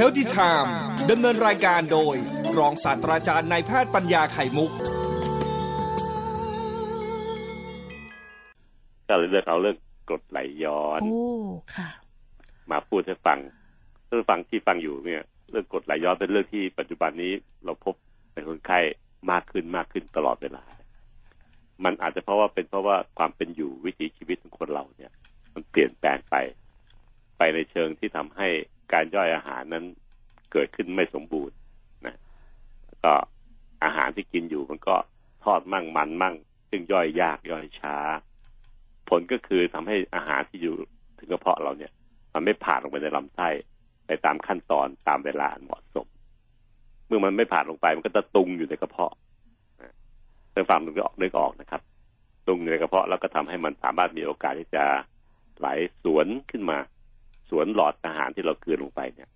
[0.00, 0.70] Healthy Time
[1.10, 2.16] ดำเนินรายการโดย
[2.58, 4.70] รองศาสตราจารย์นายแพทย์ปัญญาไข่มุก
[9.08, 9.76] ก็เลยเลือกเอาเรื่อง
[10.08, 11.22] กรดไหลย้อนโอ้
[11.74, 11.88] ค่ะ
[12.70, 13.38] มาพูดให้ฟัง
[14.06, 17.32] ท่านผู้ฟังที่ฟังอยู่เนี่ย เรื่องกรดไหลย้อนเป็นเรื่องที่ปัจจุบันนี้
[17.64, 17.94] เราพบ
[18.32, 18.80] ในคนไข้
[19.30, 20.64] มากขึ้นมากขึ้นตลอดเวลา
[21.84, 25.12] มันอาจจะเพราะว่าเป็นเพราะว่าความเป็นอยู่วิถีชีวิตของคนเราเนี่ย
[25.54, 26.36] มันเปลี่ยนแปลงไป
[27.38, 28.48] ไปในเชิงที่ทำให้
[28.94, 29.84] การย่อยอาหารนั้น
[30.52, 31.56] เกิดขึ้นไม่สมบูรณ์
[32.06, 32.16] นะ
[33.04, 33.12] ก็
[33.84, 34.96] อาหารที่กินอยู่มันก็
[35.44, 36.34] ทอดมั่งมันมั่ง
[36.70, 37.96] ซึ่งย่อยยากย่อยช้า
[39.08, 40.76] ผลก็คือทำให้อาหารที่อยู่
[41.18, 41.92] ถึงกระเพาะเราเนี่ย
[42.34, 43.48] มันไม่ผ่านลงไปในลำไส้
[44.06, 46.06] ไปตามขั้นตอนตามเวลาเหมาะสม
[47.06, 49.12] เมื่อมันไม่ผ่านลงไปมันก็จะตุงอยู่ในกระเพาะ
[50.52, 51.82] ท่านฟังนึกออกนึกออกนะครับ
[52.46, 54.84] ตุงอยู่ในกระเพาะแล้วก็ทำให้มันสามารถมีโอกาสที่จะ
[55.58, 55.68] ไหล
[56.02, 56.78] สวนขึ้นมา
[57.50, 59.28] สวนหลอดอาหารที่เราเกลือลงไปเนี่ย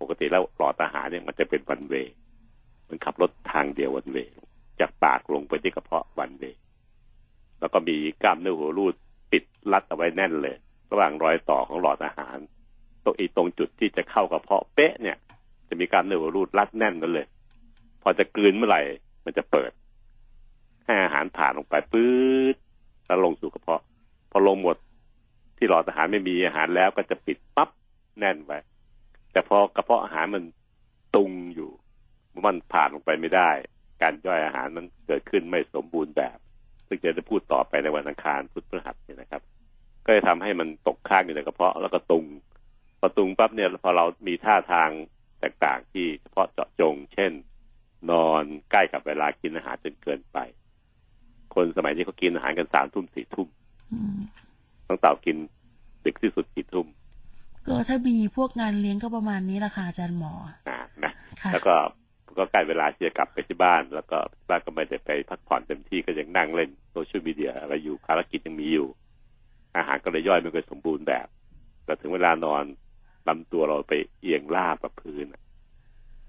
[0.00, 1.94] ปกติแล้วหลอดอาหารเนี่ยมันจะเป็นวันเว
[2.88, 4.18] มันขับรถทางเดียววันเว
[4.80, 6.44] จากปากลงไปที่กระเพาะวันเว
[7.60, 8.94] แล้วก็มีกล้ามเนื้อหัวรูด
[9.32, 10.56] ปิดรัดเอาไว้แน่นเลย
[10.90, 12.36] ระหว่างรอยต่อของหลอดอาหาร
[13.04, 15.16] ตรงอีตรงจุดที่จะเข้ากระเพาะเป๊ะเนี่ย
[15.68, 17.26] จะมีกล้ามเนื้อหัวรูดรัดแน่นนั่นเลย
[18.02, 18.80] พอจะกลืนเมื่อไหร่
[19.24, 19.70] มันจะเปิด
[20.84, 22.10] ให้อาหารผ่านลงไปปื๊
[22.54, 22.56] ด
[23.06, 23.82] แล้วลงสู่กระเพาะ
[24.30, 24.76] พอลงหมด
[25.58, 27.68] ที่หลอดอาหารไม่มีอาหารแล้วก็จะปิดปั๊บ
[28.18, 28.58] แน่นไว้
[29.32, 30.44] แต่พอกระเพาะอาหารมัน
[31.16, 31.70] ตุงอยู่
[32.46, 33.50] มันผ่านลงไปไม่ได้
[34.02, 36.38] การย่อยอาหารมันเกิดขึ้นไม่สมบูรณ์แบบ
[36.86, 39.42] ซึ่งจะได้พูดต่อไปในวันอังคารพุธพฤหัสเนี่ยนะครับ
[40.06, 42.24] ก็จะทำให้มันตกค้างอยู่ในกระเพาะแล้วก็ตุง
[43.00, 44.90] พอตุงปั๊บเนี่ยพอเรามีท่าทาง
[45.40, 47.32] แตกต่างที่เฉพาะเจาะจง เช่น
[48.10, 50.38] นอนใกล้กับเวลากินอาหารจนเกินไป
[51.54, 53.48] คนสมัยนี้เขากินอาหารกันสามทุ่มสี่ทุ่ม
[54.88, 55.36] ต้องเต่ากิน
[56.04, 56.86] ดึกที่สุดกี่ทุ่ม
[57.66, 60.32] ก็ถ้ามีพวกงานเลี้ยงก็ประมาณนี้แหละค่ะอาจารย์หมอ
[60.68, 61.74] อ่านะค่ะแล้วก็
[62.38, 68.88] ก็ใกล้เวลาที่จะกลับไปที่บ้าน แล้วก็บ้านก็ไม่ได้ไปพักผ่อนเต็มที่ก็ยังนั่งเล่นโซเชียลมีเดียอะไรอยู่ภารกิจยังมีอยู่
[69.76, 71.26] อาหารก็เลยย่อยไม่ค่อยสมบูรณ์แบบ
[71.84, 72.64] แต่ถึงเวลานอน
[73.28, 75.42] ลำตัวเราไปเอียงล่าบกับพื้นอะ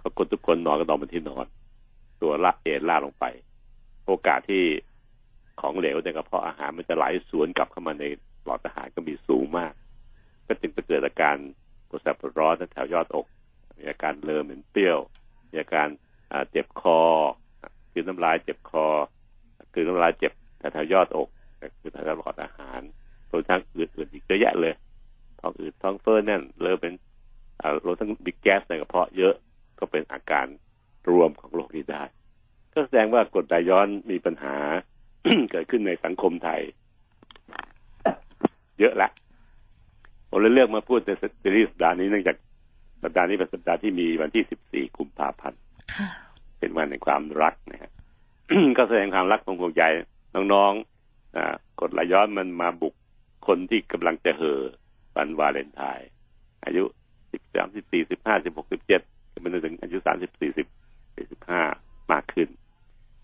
[0.02, 1.46] ก็คนทุกคนนอนก็นอนบนที่นอน
[2.22, 3.26] ตัวละเอ็นล่าลงไป
[4.06, 4.64] โอกาสที่
[5.62, 8.06] ของเหลวในกระเพาะอาหารมันจะไหลสวนกลับเข้ามาใน
[8.44, 9.74] หลอดอาหารก็มีสูงมาก
[10.48, 11.36] ก็จึงจะเกิดอาการ
[11.90, 13.26] ปวดแสบปวดร้อนแถวยอดอก
[13.78, 15.00] มีอาการเลอเหม็นเปรี้ยว
[15.50, 15.88] มีอาการ
[16.52, 17.00] เจ็บคอ
[17.92, 18.86] คือน้ำลายเจ็บคอ
[19.74, 20.34] คือน้ำลายเจ็บ
[20.74, 21.28] แถวยอดอก
[21.80, 22.82] คือแถวหลอดอาหาร
[23.32, 24.74] รวมทั้งอื่นๆอีกเยอะแยะเลย
[25.40, 26.94] ท้องอืดท้องเฟ้อแน่นเลอเป็น
[27.84, 29.34] รวมทั้งบิ๊กแก๊สในกระเพาะเยอะ
[29.80, 30.46] ก็เป็นอาการ
[31.10, 32.04] รวมของโรคนี้ได้
[32.74, 34.56] ก็แสดงว่ากรดไหลย้อนมีปัญหา
[35.52, 36.62] เกิดขึ้นในสังคมไทย
[38.80, 39.10] เยอะละ
[40.30, 41.10] ผมเลยเลือกมาพูดใน
[41.42, 42.38] ซีรีส์สัปดาห์นี้เนื่องจาก
[43.04, 45.62] สัปดาห์นี้เป็นสัปดาห์ที่มีวันที่14กุมภาพันธ์
[45.96, 46.10] ค่ะ
[46.60, 47.92] เป็นวันแห่งความรักนะฮะ
[48.78, 49.84] ก็แสดงความรักของพวงใจ
[50.36, 52.94] น้องๆอ่ากดไหลย้อนมันมาบุก
[53.48, 54.62] คนที่กำลังจะเห่อ
[55.16, 56.10] วันวาเลนไทน์
[56.66, 56.84] อายุ
[57.32, 59.02] สิบสามสิบสี่สิบห้าสิบหกสิบเจ็ด
[59.34, 60.68] ก็เป็นถึงอายุสามสิบสี่สิบ
[61.16, 61.62] สี่สิบห้า
[62.12, 62.50] มากขึ้น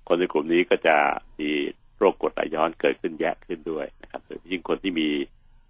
[0.07, 0.95] คนในกลุ่มนี้ก็จะ
[1.39, 1.51] มี
[1.97, 5.09] โรคกรดไหลย้อนเกิดขึ้นแยะขึ้นด้วยนะครับโดยเฉพาะยิ่งคนที่มี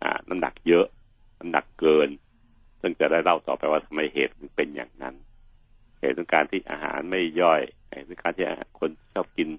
[0.06, 0.86] อ่าน้ำหนักเยอะ
[1.40, 2.10] น้ำหนักเกิน
[2.82, 5.16] ซึ่งจะได้เล่าต่อไปว่าทำไมเหตุถึงเป็นอย่างนั้น
[6.00, 8.46] เหตุของการที่อาหารไม่ย่อยเหตุของการที่
[8.80, 9.50] คนชอบกิน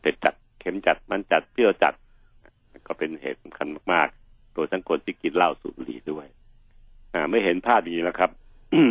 [0.00, 1.94] เผ็ดจัดเค็มจัดมันจัดเปรี้ยวจัด
[2.86, 6.26] ก็เป็นเหตุสำคัญมากๆโดยทั้งคนที่กินเหล้าสูบบุหรี่ด้วย
[7.14, 8.30] อ่า ไม่เห็นภาพอย่างนี้แล้วครับ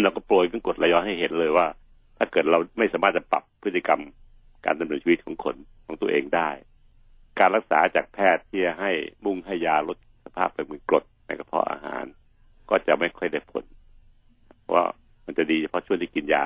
[0.01, 1.67] เราก็โปรยขึ้นกดระย้อนให้เห็นเลยว่า
[2.17, 4.01] ถ้าเกิดเราไม่สามารถจะปรับพฤติกรรม
[4.65, 5.55] การดำเนินชีวิตของคน
[5.85, 6.49] ของตัวเองได้
[7.39, 8.91] การรักษาจากแพทย์ที่จะให้
[9.25, 9.97] มุ่งให้ยาลด
[10.35, 12.05] ภาพเป็นมือกรดในกระเพาะอาหาร
[12.69, 13.65] ก็จะไม่ค่อยได้ผล
[14.63, 14.75] เพราะ
[15.25, 16.45] มันจะดีเฉพาะช่วงที่กินยา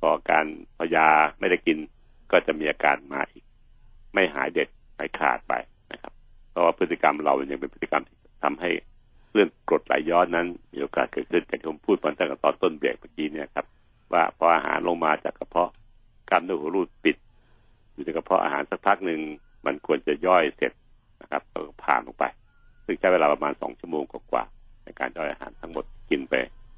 [0.00, 1.78] พอการพอยาไม่ได้กิน
[2.32, 3.44] ก็จะมีอาการมาอีก
[4.14, 5.54] ไม่หายเด็ดหายขาดไป
[5.92, 6.12] นะครับ
[6.50, 8.70] เพราะว่าพฤติกรรมเรายังเป็นพฤติกรรมที่ทำให้
[9.32, 13.66] เรื่องกรดไหลย้อนนั้น มีโอกาสเกิดขึ้นอย่างที่ผมพูดตอนตั้งแต่ตอนต้นเบรกเมื่อกี้เนี่ยครับ
[14.12, 15.70] ว่าพออาหารลงมาจากกระเพาะ
[16.28, 17.16] กล้ามเนื้อหัวรูดปิด
[17.92, 19.20] อยู่ในกระเพาะอาหารสักพักหนึ่ง
[19.66, 20.72] มันควรจะย่อยเสร็จ
[21.20, 22.24] นะครับแล้วก็ผ่านลงไป
[22.84, 26.34] ซึ่งใช้เวลาประมาณสองชั่วโมงกว่าๆในการย่อยอาหารทั้งหมดกินไป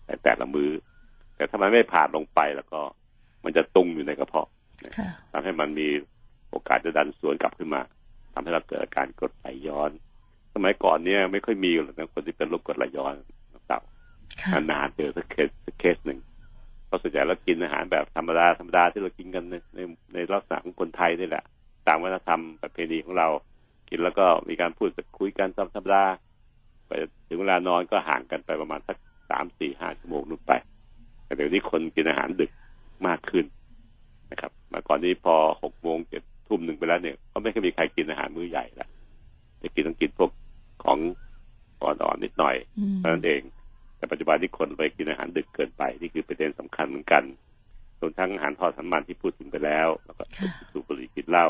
[0.07, 0.71] ในแต่ละมื้อ
[1.37, 2.81] แต่ถ้ามันไม่ผ่านลงไปแล้วก็
[3.45, 4.49] มันจะตุงอยู่ในกระเพาะ
[4.97, 5.89] ค่ะทำให้มันมี
[6.51, 7.83] โอกาสจะดันสวนกลับขึ้นมา
[8.33, 9.91] ทำให้เราเกิดอาการกรดไหลย้อน
[10.55, 13.15] สมัยก่อนเนี่ยไม่ค่อยมีหรอกนะคนที่เป็นโรคกรดไหลย้อน
[13.69, 13.81] เต่า
[14.41, 16.19] ค่ะนานๆเจอสักเคสสักเคสหนึ่ง
[16.87, 19.81] เพราะส่วนใหญ่เรากินอาหารแบบธรรมดาธรรมดาที่เรากินกันในใน
[20.15, 21.45] ในลักษณะของคนไทยนี่แหละ
[21.89, 23.29] ตามวัฒนธรรมประเพณีของเรา
[23.89, 26.05] กินแล้วก็มีการพูดคุยกันตามธรรมดา
[26.87, 26.93] ไป
[27.29, 28.97] ถึงเวลานอนก็ห่างกันไปประมาณสัก
[29.31, 30.53] สามสี่ห้าชั่วโมงนู่นไป
[31.25, 32.51] แต่เดี๋ยวนี้คนกินอาหารดึก
[33.07, 33.45] มากขึ้น
[34.31, 38.89] นะครับเมื่อก่อนนี้พอหกโมงเจ็ดทุ่มหนึ่งไปแล้วเนี่ยก็ไม่เคยมีใครกินอาหารมื้อใหญ่ละ
[39.63, 40.31] จะกินต้องกินพวก
[40.85, 40.99] ของ
[41.83, 43.43] อ่อนๆนิดหน่อยอืมเท่านั้นเอง
[43.97, 47.23] แต่ปัจจุบันที่คนไปกินอาหารดึกเกินไป นี่คือประเด็นสำคัญเหมือนกัน
[48.01, 51.47] รวมทั้งอาหารทอดน้ำมันที่พูดถึงไปแล้ว แล้วก็ค่ะสูบบุหรี่กินเหล้า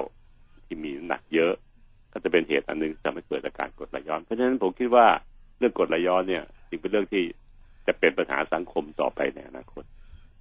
[0.66, 1.52] ที่มีน้ำหนักเยอะ
[2.16, 5.06] ก็จะเป็นเหตุอันหนึงที่ทำให้เกิดอาการกรดไหลย้อน เพราะฉะนั้นผมคิดว่า
[5.58, 7.24] เรื่องกรดไหลย้อนเนี่ยจึงเป็นเรื่องที่
[7.86, 9.84] จะเป็นปัญหาสังคมต่อไปในอนาคต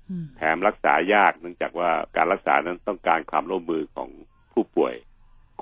[0.09, 4.09] อืมแถมรักษายากเนื่องจากว่าการรักษานั้นต้องการความร่วมมือของ
[4.53, 4.93] ผู้ป่วย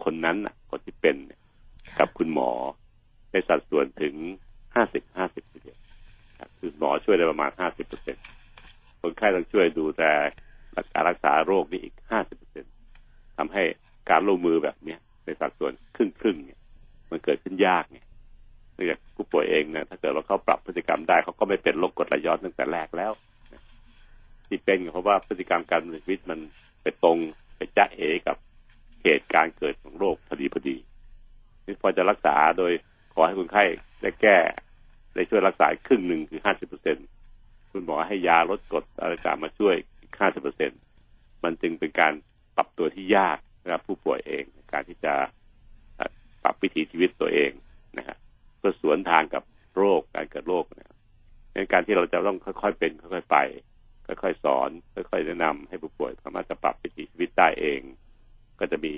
[0.04, 1.42] คนนั้นน่ะคนที่เป็นเนี่ย
[1.90, 2.52] ค่ะกับคุณหมอ
[3.32, 4.16] ในสัดส่วนถึง
[4.76, 5.78] ห้าสิบห้าสิบทีเดียว
[6.40, 8.16] ครับคือหมอช่วยได้ประมาณห้าสิบเปอร์เซ็น
[9.02, 10.12] คนไข้ต้องช่วยดูแต่
[10.94, 12.66] การรักษาโรคนี่อีกห้าสิบเปอร์เซ็น
[13.38, 13.64] ทำให้
[14.10, 16.60] การร่วมมือแบบเนี้ย ในสัดส่วนครึ่งครึ่งเนี่ย
[17.12, 18.00] มันเกิดขึ้นยากไง
[18.74, 23.12] เนื่องจากผู้ป่วยเองเนี่ยถ้าเกิดว่าเขาปรับพฤติกรรมได้เขาก็ไม่เป็นโรคกรดไหลย้อนตั้งแต่แรกแล้ว
[24.48, 26.40] ที่เป็นเพราะว่าพฤติกรรมการดำเนินชีวิตมัน
[26.82, 27.18] ไปตรง
[27.58, 28.38] ไปจ้าเอกับ
[29.04, 30.78] เหตุการณ์เกิดของโรคพอดีพอดี
[31.66, 32.72] นี่พอจะรักษาโดย
[33.14, 33.64] ขอให้คนไข้
[34.02, 34.38] ได้แก้
[35.16, 36.98] ได้ช่วยรักษาครึ่งหนึ่งคือห้าสิบเปอร์เซ็น
[37.72, 39.76] คุณหมอให้ยาลดกรดอะไรต่างมาช่วย
[40.20, 40.72] ห้าสิบเปอร์เซ็น
[41.44, 42.14] มันจึงเป็นการ
[42.56, 45.14] ปรับตัวที่ยากนะครับผู้ป่วยเอง การที่จะ
[46.44, 47.52] ปรับวิถีชีวิตตัวเอง
[47.98, 48.18] นะครับ
[48.58, 49.44] เพื่อสวนทางกับ
[49.78, 50.98] โรคการเกิดโรคนะครับ
[51.54, 53.38] ในการที่เราจะต้องค่อยๆเป็น ค่อยๆไป
[54.08, 57.82] ค่อยๆสอน ค่อยๆแนะนำให้ผู้ป่วยสามารถจะปรับวิถีชีวิตได้เอง
[58.60, 58.94] ก็จะมี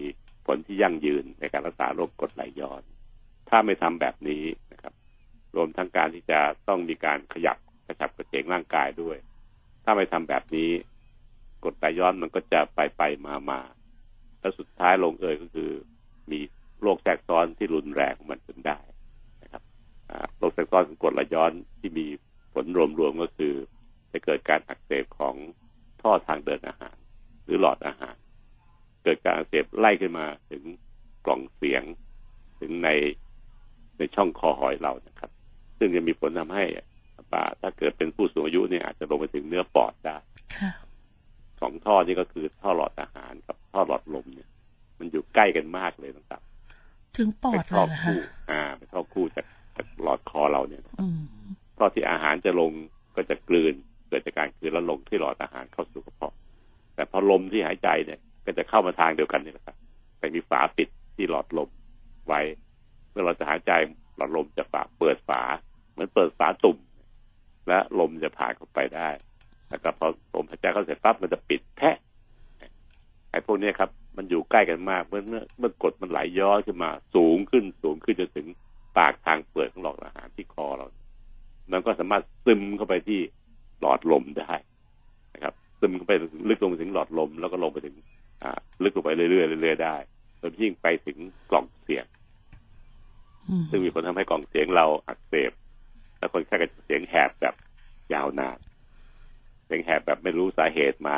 [0.45, 2.83] ผลที่ยั่งยืนในการรักษาโรคกรดไหลย้อน
[3.50, 4.94] ถ้าไม่ทำแบบนี้นะครับ
[5.56, 7.57] รวมทั้งการที่จะต้องมีการขยับ
[7.88, 9.18] กระชับกระเฉงร่างกายด้วย
[9.83, 10.71] ถ้าไม่ทำแบบนี้
[11.63, 13.62] กรดไหลย้อนมันก็จะไปไปมามา
[14.45, 15.71] แล้วสุดท้ายลงเอยก็คือ
[16.31, 16.39] มี
[16.81, 18.80] โรคแทรกซ้อนที่รุนแรงของมันจนได้
[19.44, 19.63] นะครับ
[20.38, 22.06] โรคแทรกซ้อนของกรดไหลย้อนที่มี
[22.53, 22.65] ผล
[23.00, 23.53] รวมๆก็คือ
[24.12, 25.36] จะเกิดการอักเสบของ
[26.01, 26.95] ท่อทางเดินอาหาร
[27.44, 28.15] หรือหลอดอาหาร
[29.03, 30.63] เกิดการอักเสบไล่ขึ้นมาถึง
[31.25, 31.83] กล่องเสียง
[32.62, 32.89] ถึงใน
[33.97, 35.31] ในช่องคอหอยเรานะครับ
[35.77, 36.65] ซึ่งจะมีผลทำให้
[37.33, 40.18] อ่าถ้าเกิดเป็นผู้สูงอายุเนี่ยอาจจะลงไปถึงเนื้อปอดได้
[40.57, 40.85] ค
[41.62, 44.50] สองท่อนี่ก็คือท่อหลอดอาหารกับท่อหลอดลมเนี่ย
[45.00, 46.44] มันอยู่ใกล้กันมากเลยต่าง
[47.18, 48.18] ถึงปอเป็ดนเลท่อยเหรอคะคู่
[48.52, 51.22] อ่าเป็นท่อคู่จากจากหลอดคอเราเนี่ยอืม
[51.78, 52.72] ท่อที่อาหารจะลง
[53.16, 53.74] ก็จะกลืน
[54.07, 56.34] เกิดจากการกลืนแล้วลงที่หลอดอาหารเข้าสู่กระเพาะ
[56.96, 59.78] แต่พอลมที่หายใจเนี่ย ก็จะเข้ามาทางเดียวกันนี่แหละครับ
[60.18, 61.69] แต่มีฝาปิดที่หลอดลม
[62.28, 62.42] ไว้
[63.12, 63.72] เมื่อเราจะหายใจ
[64.18, 65.42] หลอดลมจะฝาเปิดฝา
[65.92, 66.78] เหมือนเปิดฝาตุ่ม
[67.68, 69.10] และลมจะผ่านเข้าไปได้
[69.70, 71.98] แล้วก็พอลมหายใจเข้าเสร็จปั๊บมันจะปิดแพะ
[73.32, 78.48] ไอ้พวกเนี้ยครับ มันอยู่ใกล้กันมาก เมื่อเมื่อเมื่อกดมันไหลย้อนขึ้นมา สูงขึ้นสูงขึ้นจนถึง
[78.98, 80.86] ปากทางเปิดของหลอดอาหารที่คอเรา
[81.72, 83.20] มันก็สามารถซึมเข้าไปที่
[83.82, 84.54] หลอดลมได้
[85.34, 86.14] นะครับ ซึมเข้าไป
[86.50, 87.96] ลึกลงไปถึงหลอดลม แล้วก็ลงไปถึง
[88.44, 89.30] อ่า ลึกลงไปเรื่อ
[89.60, 89.96] ยๆเรื่อยๆได้
[90.42, 91.18] จนยิ่งไปถึง
[91.52, 92.06] กล่องเสียง
[93.50, 95.52] อืมซึ่งมีผลทำให้กล่องเสียงเราอักเสบ
[96.18, 97.56] และคนไข้ก็เสียงแหบแบบ
[98.14, 98.58] ยาวนาน
[99.66, 101.18] เสียงแหบแบบไม่รู้สาเหตุมา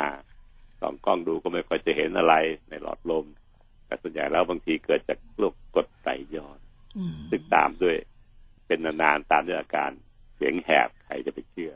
[0.80, 2.34] ส่องกล้องดูก็ไม่ค่อยจะเห็นอะไร
[2.68, 3.24] ในหลอดลม
[3.86, 6.58] แต่ส่วนใหญ่แล้วบางทีเกิดจากโรคกรดไหลย้อน
[6.96, 7.96] อืมซึ่งตามด้วย
[8.66, 9.90] เป็นนานๆตามด้วยอาการ
[10.36, 11.72] เสียงแหบใครจะไปเชื่อ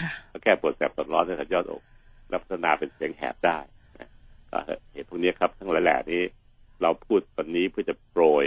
[0.00, 1.82] ค่ะก็แก้ปวดแสบปวดร้อนในขัดยอดอก
[2.28, 3.58] และพัฒนาเป็นเสียงแหบได้
[3.98, 4.10] นะ
[4.50, 4.58] ก็
[4.92, 6.22] เหตุพวกนี้ครับ ทั้งหลายแหล่นี้
[6.82, 8.44] เราพูดวันนี้เพื่อจะโปรย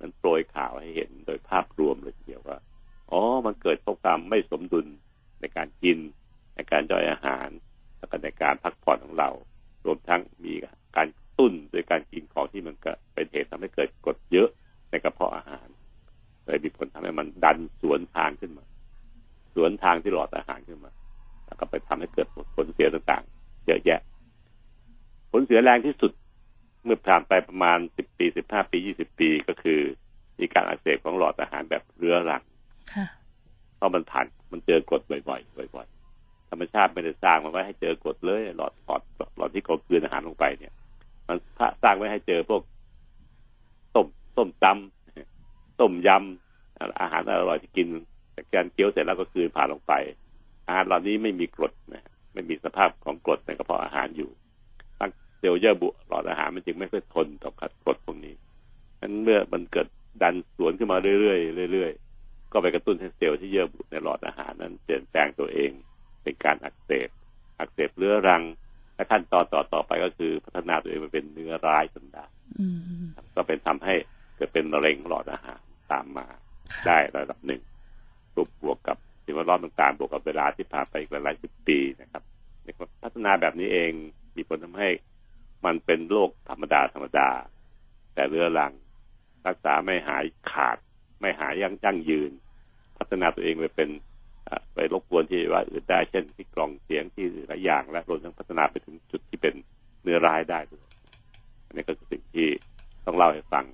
[0.00, 2.58] มันโปรยข่าวให้เห็นโดยภาพรวมเลยทีเดียวว่า
[3.10, 4.86] อ๋อมันเกิดเพราะความไม่สมดุล
[5.40, 5.98] ในการกิน
[6.54, 7.48] ในการย่อยอาหาร
[7.98, 9.30] แล้วก็ในการพักผ่อนของเรา
[9.86, 10.52] รวมทั้งมี
[10.96, 14.48] การตุ้นโดยการกินของที่มันก็เป็นเหตุทำให้เกิดกรดเยอะ
[14.90, 15.66] ในกระเพาะอาหาร
[16.44, 18.64] เลยมีผลทำให้มันดันสวนทางขึ้นมา
[19.54, 20.90] สวนทางที่หลอดอาหารขึ้นมา
[21.46, 24.00] แล้วก็ไปทำให้เกิดผลเสียต่างๆ เยอะแยะ
[25.30, 26.12] ผลเสียแรงที่สุด
[26.84, 29.80] เมื่อผ่านไปประมาณสิบปีสิบห้าปียี่สิบปีก็คือ
[30.40, 32.42] มีการอักเสบของหลอดอาหารแบบเรื้อรัง
[32.92, 33.06] ค่ะ
[33.76, 36.01] เพราะมันผ่านมันเจอกรดบ่อยๆบ่อยๆ
[36.52, 39.02] ธรรมชาติไม่ได้สร้างมาไว้ให้เจอกรดเลย หลอดหลอด
[39.36, 40.72] หลอดที่เขากลืนอาหารลงไปเนี่ย
[41.28, 41.36] มัน
[41.82, 42.62] สร้างไว้ให้เจอพวก
[43.94, 44.06] ต้ม
[44.38, 47.88] ต้มตำต้มยำอาหารอร่อยที่กิน
[48.36, 49.92] จากการเคี้ยวเสร็จแล้วก็คืนผ่านลงไป
[50.66, 54.30] อาหารเหล่านี้ไม่มีกรดนะไม่มีสภาพของกรดในกระเพาะอาหารอยู่
[55.00, 58.34] ตั้งเซลล์เยื่อบุหลอดอาหารมันจึงไม่ค่อยทนต่อกับกรดพวกนี้
[59.00, 59.88] นั้นเมื่อมันเกิด
[60.22, 65.70] ดันสวนขึ้นมาเรื่อยๆเรื่อยๆก็ไปกระตุ้นให้เซลล์ที่เยื่อบุในหลอดอาหารนั้นเปลี่ยนแปลงตัวเอง
[66.22, 67.08] เป็นการอักเสบ
[67.58, 68.42] อักเสบเรื้อรัง
[68.94, 72.24] และขั้นตอนต่อต่อไปก็คือพัฒนาตัวเองมาเป็นเนื้อร้ายจนได้
[72.60, 72.78] อืม
[73.36, 73.94] ก็เป็นทำให้
[74.36, 75.60] เกิดเป็นมะเร็งหลอดอาหาร
[75.92, 76.26] ตามมา
[76.72, 77.62] ค่ะได้ระดับหนึ่ง
[78.34, 82.22] บวกบวกกับสิ่งแวดล้อมต่างๆบวกกับเวลาที่ผ่านไปอีกหลายๆสิบปีนะครับ
[83.24, 83.92] นาแบบนี้เอง
[84.36, 84.88] มีผลทำให้
[85.64, 87.28] มันเป็นโรคธรรมดาธรรมดา
[88.14, 88.72] แต่เรื้อรัง
[89.46, 90.76] รักษาไม่หายขาด
[91.20, 92.30] ไม่หายยั่งยั่งยืน
[92.98, 93.88] พัฒนาตัวเองไปเป็น
[94.74, 99.54] ไปรบกวนที่ว่าอื่นได้เช่นที่กล่องเสียงที่หลายอย่าง และรวมทั้งพัฒนาไปถึงจุดที่เป็น
[100.02, 100.86] เนื้อร้ายได้ด้วย
[101.66, 102.48] อันนี้ก็คือสิ่งที่
[103.06, 103.64] ต้องเล่าให้ฟัง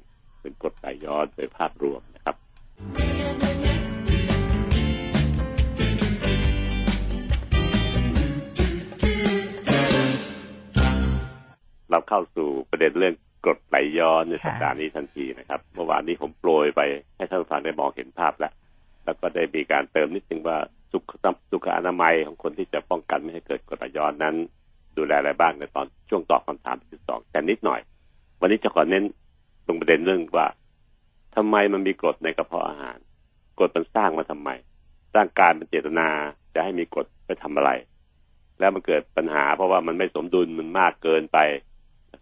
[0.43, 2.37] เป็นกฎไหลย้อนโดยภาพรวมนะครับ
[11.91, 13.15] เราเข้าสู่ประเด็นเรื่อง
[13.47, 16.81] กฎไหลย้อนในสัปดาห์นี้ทันทีนะครับ เมื่อวานนี้ผมโปรยไป
[17.17, 18.53] ให้ท่านฟังได้มองเห็นภาพแล้ว
[19.09, 20.59] แล้วก็ได้มีการเติมนิดนึงว่า
[20.93, 21.05] สุข
[21.51, 24.35] สุขอนามัยของคนที่จะป้องกันไม่ให้เกิดกรดย้อนนั้น
[24.97, 27.81] ดูแลอะไรบ้างในตอนช่วงตอบคำถามที่สองแต่นิดหน่อย
[28.41, 29.05] วันนี้จะขอเน้น
[29.67, 30.47] ตรงประเด็นเรื่องว่า
[31.37, 32.99] ทำไมมันมีกรดในกระเพาะอาหาร
[33.59, 34.51] กรดมันสร้างมาทำไม
[35.17, 36.09] ร่างกายมันเจตนา
[36.55, 37.71] จะให้มีกรดไปทำอะไร
[38.59, 41.39] แล้วมันเกิดปัญหา เพราะว่ามันไม่สมดุลมันมากเกินไป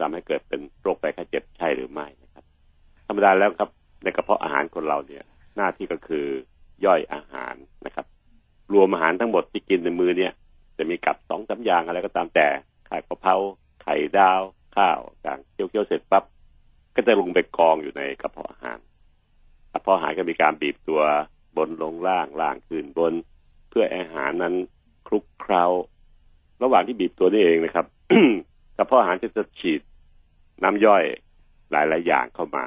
[0.01, 2.45] ทำให้เกิดเป็นโรคไตไข้เจ็บใช่หรือไม่นะครับ
[3.07, 3.71] ธรรมดาแล้วครับ
[4.03, 5.25] ในกระเพาะอาหารคนเราเนี่ย
[5.57, 6.27] หน้าที่ก็คือ
[6.85, 7.55] ย่อยอาหาร
[7.87, 8.07] นะครับ
[8.73, 10.33] รวมอาหารทั้งหมดที่กินในมือเนี่ย
[10.79, 12.47] จะมีกับสองสาอย่างอะไรก็ตามแต่
[12.87, 13.35] ไข่กะเพรา
[13.83, 14.41] ไข่ดาว
[14.77, 16.25] ข้าวต่างเคี้ยวๆเสร็จปั๊บ
[16.95, 18.79] ก็จะลงไปกองอยู่ในกระเพาะอาหาร
[19.73, 21.03] กระเพาะอาหารก็มีการบีบตัว
[21.57, 23.13] บนลงล่างล่างขึ้นบน
[23.69, 24.55] เพื่ออาหารนั้น
[25.07, 25.65] คลุกเคล้า
[26.63, 27.87] ระหว่างที่บีบตัวนี่เองนะครับ
[28.77, 29.81] กระเพาะอาหารจะจะฉีด
[30.63, 31.05] น้ำย่อย
[31.71, 32.65] หลายๆอย่างเข้ามา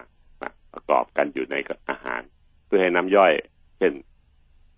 [0.73, 1.55] ประกอบกันอยู่ใน
[1.89, 2.21] อาหาร
[2.65, 3.33] เพื่อให้น้ำย่อย
[3.79, 3.93] เช่น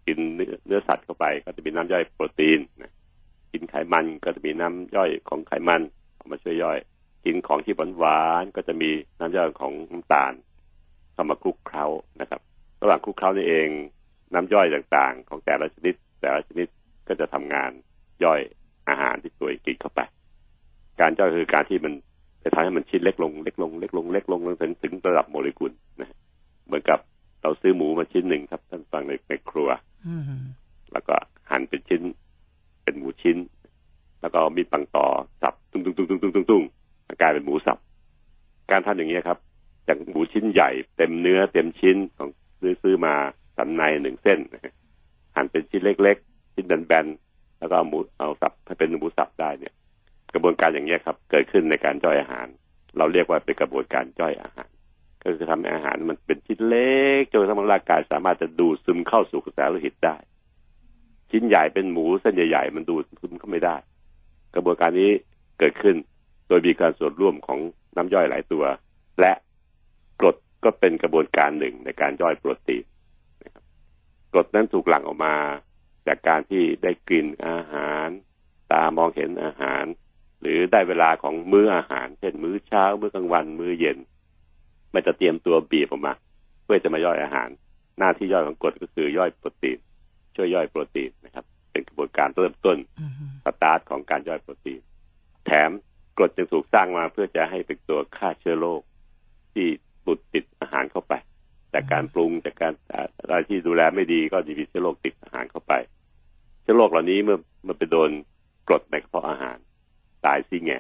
[0.05, 0.17] กิน
[0.65, 2.93] เนื้อสัตว์เข้าไป ก็จะมีน้ำย่อยโปรตีนนะ
[3.51, 5.81] กินไขมันก็จะมีน้ำย่อยของไขมัน
[6.15, 6.79] เอามาช่วยย่อย
[7.25, 8.89] กินของที่หวานๆก็จะมี
[9.19, 10.33] น้ำย่อยของน้ำตาล
[11.13, 11.85] เข้ามาคลุกเคล้า
[12.21, 12.41] นะครับ
[12.81, 13.69] ระหว่างคลุกเคล้านี่เอง
[14.33, 16.67] น้ำย่อยต่างๆ ของแต่ละชนิด แต่ละชนิด
[17.07, 17.71] ก็จะทำงาน
[18.23, 18.39] ย่อย
[18.89, 20.01] อาหารที่ตัวเองกินเข้าไป
[20.99, 21.93] การย่อยคือการที่มัน
[22.43, 26.09] จะทำให้มันชิ้นเล็กลงเล็กลงเล็กลงเล็กลงจนถึงถึงระดับโมเลกุลนะ
[26.65, 26.99] เหมือนกับ
[27.41, 29.69] เราซื้อหมูมาชิ้นหนึ่งครับ ท่านฟังในในครัว
[30.93, 31.15] แล้วก็
[31.51, 32.01] หั่นเป็นชิ้น
[32.83, 33.37] เป็นหมูชิ้น
[34.21, 35.07] แล้วก็มีปังต่อ
[35.41, 36.63] สับตุ้งตุ้งตุ้งตุ้งตุ้งตุ้งตุ้ง
[37.21, 37.77] กลายเป็นหมูสับ
[38.71, 39.37] การทำอย่างนี้ครับ
[39.87, 42.29] จากหมูชิ้นใหญ่เต็มเนื้อเต็มชิ้นของ
[42.59, 43.13] ซื้อซื้อมา
[43.57, 44.39] สันในหนึ่งเส้น
[45.35, 49.73] หั่นเป็นชิ้นเล็ก ๆ ชิ้นแบนๆแล้วก็เอาหมูเอาสับให้เป็นหมูสับได้เนี่ย
[50.33, 52.47] กระบวนการอย่างนี้ครับ เกิดขึ้นในการย่อยอาหาร
[52.97, 54.69] เราเรียกว่าเป็นกระบวนการย่อยอาหาร
[55.23, 60.15] ก็คือทำให้อาหารมันเป็นชิ้นเล็กจนทั้งร่างกายสามารถจะดูดซึมเข้าสู่กระแสโลหิตได้
[61.31, 63.75] ชิ้นใหญ่เป็นหมูเส้นใหญ่ๆมันดูดซึมเข้าไม่ได้
[64.55, 65.11] กระบวนการนี้
[65.59, 65.95] เกิดขึ้น
[66.47, 67.59] โดยมีการส่วนร่วมของ
[67.95, 68.63] น้ำย่อยหลายตัว
[69.21, 69.33] และ
[70.19, 72.83] กรดก็เป็นกระบวนการหนึ่งในการย่อยโปรตีน
[73.43, 73.63] นะครับ
[74.31, 75.35] กรดนั้นถูกหลั่งออกมา
[76.07, 78.07] จากการที่ได้กลิ่นอาหาร
[78.71, 79.83] ตามองเห็นอาหาร
[80.41, 83.97] หรือได้เวลาของมื้ออาหาร เช่น มื้อเช้า มื้อกลางวัน มื้อเย็น
[84.93, 86.13] มันจะเตรียมตัวบีบออกมา
[86.63, 87.49] เพื่อจะมาย่อยอาหาร
[87.97, 89.77] หน้าที่ย่อยของกรดก็คือย่อยโปรตีน
[90.35, 92.77] ช่วยย่อยโปรตีนนะครับ เป็นกระบวนการเริ่มต้น
[93.45, 94.79] สตาร์ทของการย่อยโปรตีน
[95.45, 95.69] แถม
[96.17, 98.81] กรดจึงถูกสร้างมาเพื่อจะให้เป็นตัวฆ่าเชื้อโรค
[99.53, 99.67] ที่
[100.05, 101.13] ปุดติดอาหารเข้าไป
[101.73, 102.73] จากการปรุงจากการ
[103.19, 105.73] อะไรที่ดูแลไม่ดีก็จะมีเชื้อโรคติดอาหารเข้าไป
[106.61, 108.09] เชื้อโรคเหล่านี้เมื่อมันไปโดน
[108.67, 109.57] กรดในกระเพาะอาหาร
[110.25, 110.79] ตายซี่แง่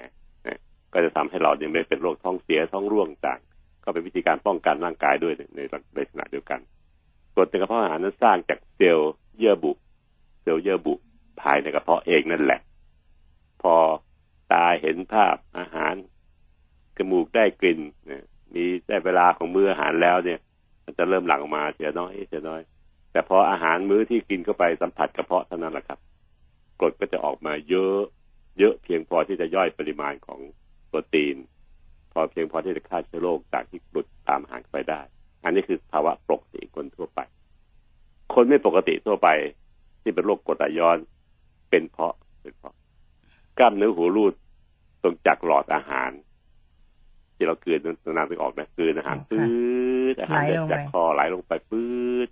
[0.93, 3.39] ก็จะทำให้เราเนี่ยไม่เป็นโรคท้องเสียท้องร่วงต่าง
[3.83, 5.41] ก็เป็นวิธีการป้องกันร่างกายด้วยใน
[5.95, 6.59] ในขณะเดียวกัน
[7.33, 9.71] กรดในกระเพาะอาหารนั้นสร้างจากเซลล์เยื่อบุ
[10.41, 10.93] เซลล์เยื่อบุ
[11.41, 12.59] ภายในกระเพาะเองนั่นแหละ
[13.61, 13.75] พอ
[14.51, 15.93] ตาเห็นภาพอาหาร
[16.97, 17.79] จมูกได้กลิ่น
[18.53, 20.39] มีได้เวลาของมื้ออาหารแล้วเนี่ย
[20.85, 22.61] มันจะเริ่มหลั่งออกมาเสียน้อยเสียน้อย
[23.11, 25.99] แต่พออาหารมื้อที่กินเข้าไปสัมผัสกระเพาะเท่านั้นแหละครับ
[26.79, 27.99] กรดก็จะออกมาเยอะ
[28.59, 30.39] เยอะเพียงพอที่จะย่อยปริมาณของ
[30.87, 31.35] โปรตีน
[32.11, 35.01] พอเพียงพอที่จะฆ่าเชื้อโรคจากที่หลุดตามอาหารไปได้
[35.43, 37.19] อันนี้คือภาวะปกติคนทั่วไป
[38.33, 39.27] คนไม่ปกติทั่วไป
[40.01, 40.97] ที่เป็นโรคกรดไหลย้อน
[41.69, 42.73] เป็นเพราะเป็นเพราะ
[43.59, 44.33] กล้ามเนื้อหูรูด
[45.03, 46.11] ตรงจากหลอดอาหาร
[47.35, 49.45] ที่เราเกินนานไปออกนะเกินอาหารปื๊
[50.13, 50.41] ดอาหาร
[50.71, 51.89] จากคอไหลลงไปปื๊
[52.27, 52.29] ด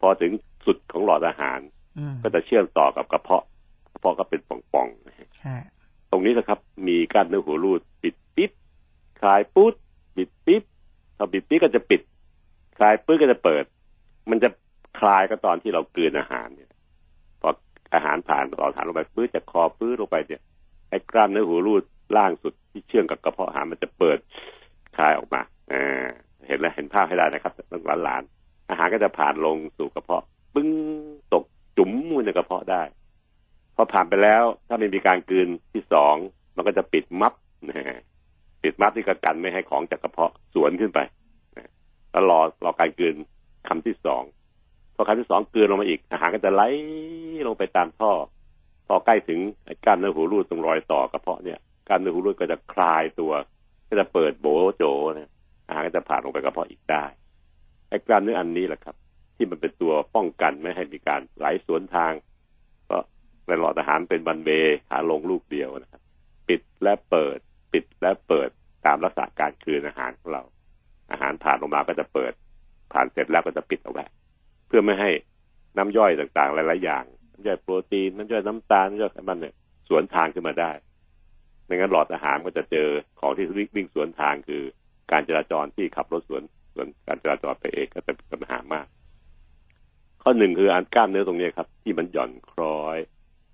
[0.00, 0.32] พอถึง
[0.66, 1.58] สุดของหลอดอาหาร
[2.22, 3.44] ก็จะเชื่อมต่อกับกระเพาะ
[3.92, 8.19] กระเพาะก็เป็นป่องๆตรงนี้นะครับ มีกล้ามเนื้อหูรูดปิดปิ๊บ
[9.20, 9.74] คลายปุ๊บ
[10.16, 10.62] ปิดปิ๊บ
[11.16, 12.00] พอปิดปิ๊บก็จะปิด
[12.76, 13.64] คลายปุ๊บก็จะเปิด
[14.30, 14.48] มันจะ
[15.00, 16.70] คลายก็ตอนที่เราเกินอาหารเนี่ย
[17.40, 17.50] พอ
[17.94, 20.42] อาหารผ่านหลอดอาหารลงไปปื๊ดจากคอปื๊ดลงไปเนี่ย
[20.90, 21.82] ไอ้กล้ามเนื้อหูรูด
[22.16, 24.18] ล่างสุดที่เชื่อมกับกระเพาะอาหารมันจะเปิด
[24.96, 25.40] คลายออกมา
[25.72, 26.06] อ่า
[26.46, 30.24] เห็นแล้วเห็นภาพให้ได้นะครับต้องหลานๆอาหารก็จะผ่านลงสู่กระเพาะ
[30.54, 30.68] ปึ้ง
[31.32, 31.44] ตก
[31.76, 31.92] จุ๋ม
[32.24, 32.82] ในกระเพาะได้
[33.76, 36.14] พออผ่านไปแล้ว ถ้าไม่มีการกลืนที่สอง
[36.56, 37.32] มันก็จะปิดมับ
[37.68, 38.00] นะ
[38.62, 40.98] ปิดมับที่กระกันไม่ให้ของจากกระเพาะสวนขึ้นไป
[42.10, 43.16] แล้วรอรอการกลืน
[43.68, 44.22] คำที่สอง
[44.94, 46.62] พอคำที่สองกลืนลงมาอีกอาหารก็จะไหล
[47.46, 48.12] ลงไปตามท่อ
[48.86, 49.40] พอใกล้ถึง
[49.84, 53.32] กล้ามเนื้อหูรูดตรงรอยต่อกระเพาะเนี่ยกล้ามเนื้อหูรูดก็จะคลายตัว
[53.88, 55.30] ก็จะเปิดโบโจนะ
[55.68, 57.04] อาหารก็จะผ่านลงไปกระเพาะอีกได้
[57.88, 58.96] ไอ้กล้ามเนื้ออันนี้แหละครับ
[59.36, 62.12] ที่มันเป็นตัวป้องกันไม่ให้มีการไหลสวนทาง
[62.90, 62.98] ก็
[63.46, 64.50] ในหลอดอาหารเป็นบันเบ
[64.88, 66.02] ขาลงลูกเดียวนะครับ
[66.48, 67.38] ปิดและเปิด
[67.72, 68.48] ปิดและเปิด
[68.86, 70.42] ตามลักษณะการคืนอาหารของเรา
[71.10, 72.32] อาหารผ่านลงมาก็จะเปิด
[72.92, 74.04] ผ่านเสร็จแล้วก็จะปิดเอาไว้
[74.66, 75.10] เพื่อไม่ให้
[75.76, 79.54] น้ำย่อยต่างๆ หลายๆอย่างน้ำย่อยโปรตีนน้ำย่อยน้ำตาลน้ำย่อยไขมันเนี่ย
[79.88, 80.72] สวนทางขึ้นมาได้
[81.64, 82.88] ไม่งั้นหลอดอาหารก็จะเจอ
[83.20, 83.46] ของที่
[83.76, 84.62] วิ่งสวนทางคือ
[85.12, 86.42] การจราจรที่ขับรถสวน
[86.74, 88.86] สวนการจราจรไปเองก็เป็นปัญหามาก
[90.22, 92.98] ข้อหนึ่งคืออันกล้ามเนื้อตรงนี้ครับ ที่มันหย่อนคล้อย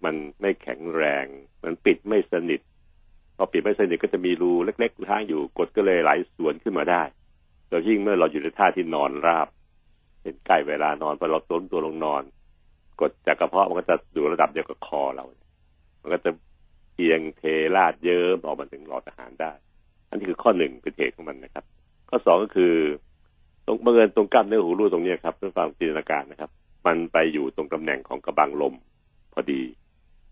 [0.05, 1.27] มันไม่แข็งแรง
[1.65, 2.61] มันปิดไม่สนิท
[3.37, 7.03] พอปิดไม่สนิทก็จะมีรูเล็กๆทางอยู่กดก็เลยไหลสวนขึ้นมาได้
[7.69, 9.49] โดยยิ่งเมื่อเราอยู่ในท่าที่นอนราบ
[10.23, 12.23] เป็นใกล้เวลานอนพอเราต้นตัวลงนอน
[13.01, 15.25] กดจากกระเพาะมันก็จะอยู่ระดับเดียวกับคอเรา
[16.03, 16.31] มันก็จะ
[16.95, 17.43] เอียงเท
[17.77, 19.53] ลาดเยิ้มออกมาถึงหลอดอาหารได้
[20.09, 21.65] อันนี้คือข้อหนึ่งเป็นเหตุของมันนะครับ
[22.09, 22.75] ข้อสองก็คือ
[23.67, 26.51] ตรงบังเอิญตรงกล้ามเนื้อหูรูดตรงนี้ครับเพื่อความจินตนาการนะครับ
[26.87, 28.75] มันไปอยู่ตรงตำแหน่งของกระบังลม
[29.33, 29.61] พอดี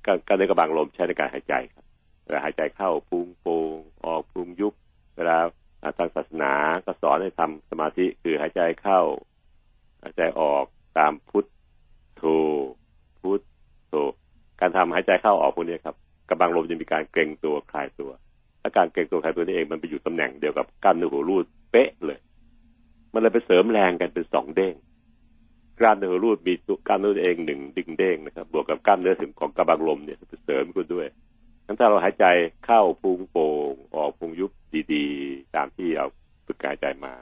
[0.04, 1.83] กล้ามเนื้อกระบังลมใช้ในการหายใจครับ
[2.24, 3.76] เวลาหายใจเข้าพุงโป่ง
[4.06, 4.74] ออกพุงยุบ
[5.16, 5.36] เวลา
[5.98, 6.52] ทางศาสนา
[6.86, 9.00] ก็สอนให้ทำสมาธิคือหายใจเข้า
[10.02, 10.64] หายใจออก
[10.98, 11.44] ตามพุท
[12.16, 12.22] โธ
[13.20, 13.40] พุท
[13.88, 13.94] โธ
[14.60, 15.96] การทำหายใจเข้าออกพวกนี้ครับ
[16.28, 18.10] กระบังลมจะมีการเกรงตัวคลายตัว
[18.60, 22.18] และการเกรงตัวคลายตัวนี้เองมันไปอยู่ตำแหน่งเดียวกับกล้ามเนื้อหูรูดเป๊ะเลย
[23.12, 24.74] มันเลยไปเสริมแรงกันเป็นสองเด้ง
[25.78, 31.06] กล้ามเนื้อหูรูดมีตัวกล้ามเนื้อเองหนึ่งดึงเด้งนะครับ บวกกับกล้ามเนื้อถึงของกระบังลมเนี่ยไปเสริมกันด้วย
[31.66, 32.26] งั้นถ้าเราหายใจ
[32.66, 34.50] เข้าพุงโป่งออกพุงยุบ
[34.94, 36.06] ดีๆ ตามที่เรา
[36.46, 37.12] ฝึกหายใจมา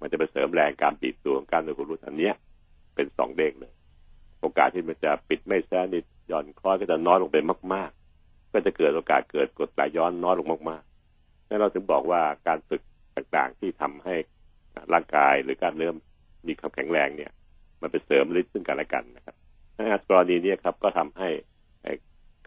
[0.00, 2.34] มันจะไปเสริมแรงการบีบตัวของกามเนื้อรูดอันเนี้ย
[2.94, 3.72] เป็นสองเด้งเลย
[4.40, 7.36] โอกาสที่มันจะปิดไม่แสนิทหย่อนคล้อยก็จะน้อยลงไป
[7.74, 7.90] มาก
[8.22, 12.82] ๆ ก็จะเกิดโอกาสเกิดกดไหลย้อนน้อยลงมากๆนั่นเราถึงบอกว่าการฝึก
[13.16, 14.14] ต่างๆที่ทำให้
[14.92, 15.96] ร่างกายหรือการเริ่ม
[16.46, 17.32] มีความแข็งแรงเนี่ย
[17.80, 19.36] มันเป็นเสริมฤทธิ์ซึ่งกันและกันนะครับ
[19.74, 21.28] ในกรณีนี้ครับก็ทำให้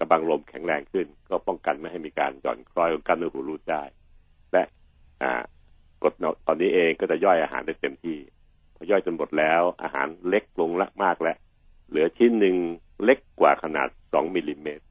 [0.04, 3.84] ระบังลมแข็งแรงขึ้น ก็ป้องกันไม่ให้มีการหย่อนคล้อยของกล้ามเนื้อหูรูดได้
[4.52, 4.64] และ
[5.22, 5.32] อ่า
[6.04, 6.14] กด
[6.48, 8.18] ตอนนี้เองก็จะย่อยอาหารได้เต็มที่
[8.76, 11.38] พอย่อยจนหมดแล้ว อาหารเล็กลงละมากแล้ว
[11.90, 12.56] เหลือชิ้นหนึ่ง
[13.04, 14.86] เล็กกว่าขนาดสองมิลลิเมตร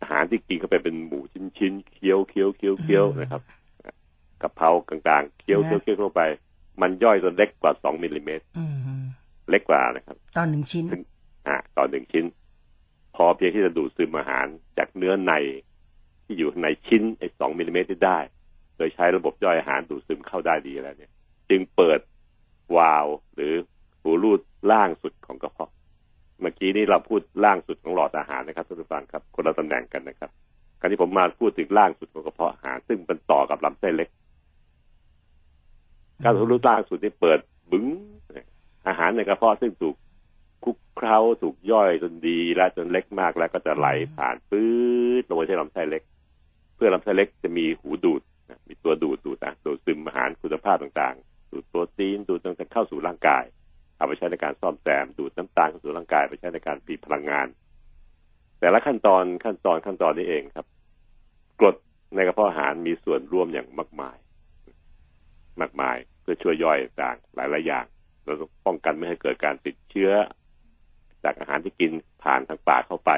[0.00, 3.42] อาหารที่กินเข้าไปเป็นหมูชิ้นชิ้นเคี้ยวเคี้ยวเคี้ยวเคี้ยวนะครับ
[4.42, 6.22] กะเพรากลางๆเคี้ยวเคี้ยวเคี้ยวเข้าไป
[6.80, 8.44] มันย่อยจนเล็กกว่าสองมิลลิเมตร
[9.50, 10.84] เล็กกว่านะครับ ตอนหนึ่งชิ้น
[11.48, 12.24] อ่าตอนหนึ่งชิ้น
[13.14, 14.46] พอเพียงที่จะดูดซึมอาหาร
[14.78, 15.32] จากเนื้อใน
[16.24, 18.18] ที่อยู่ในชิ้นไอ้สองมิลลิเมตรได้
[18.76, 21.12] โดยใช้ระบบย่อยอาหารดูดซึมเข้าได้ดีแล้วเนี่ย
[21.50, 22.00] จึงเปิด
[22.76, 23.54] วาลหรือ
[24.00, 24.40] หูรูด
[24.72, 25.70] ล่างสุดของกระเพาะ
[26.40, 30.30] เมื่อกี้นี้เราพูดล่างสุดของหลอดอาหารนะครับท่านผู้ฟังครับ คนละตำแหน่งกันนะครับ
[30.80, 34.08] คราวนี้ผมมาพูดถึงล่างสุดของกระเพาะอาหาร ซึ่งเป็นต่อกับลำไส้เล็ก
[36.24, 37.38] การหูรูดล่างสุดนี่เปิด
[37.70, 37.86] บึ้ง
[38.88, 39.94] อาหารในกระเพาะซึ่งถูก
[40.64, 44.68] คุกเคล้าถูกย่อยจนดี และจนเล็กมากแล้วก็จะไหลผ่านปื๊
[45.20, 46.02] ดลงไปที่ลำไส้เล็ก
[46.76, 48.22] เพื่อลำไส้เล็กจะมีหูดูด
[48.68, 53.44] มีตัวดูดดูดอะดูดซึมอาหารคุณภาพต่างๆ ดูดโปรตีนดูดต่างๆเข้าสู่ร่างกาย
[53.96, 57.46] เอาไปใช้ในการซ่อมแซมดูดน้ำตาลเข้าสู่ร่างกายไปใช้ในการผลิตพลังงาน
[58.60, 60.66] แต่ละขั้นตอนขั้นตอนขั้นตอนนี้เองครับ
[61.60, 61.76] กรด
[62.14, 64.16] ในกระเพาะอาหารมีส่วนร่วมอย่างมากมาย
[65.60, 67.86] มากมายเพื่อช่วยย่อยต่างหลายๆอย่าง
[68.24, 70.10] เราต้องป้องกันไม่ให้เกิดการติดเชื้อ
[71.24, 73.10] จากอาหารที่กินผ่านทางปากเข้าไป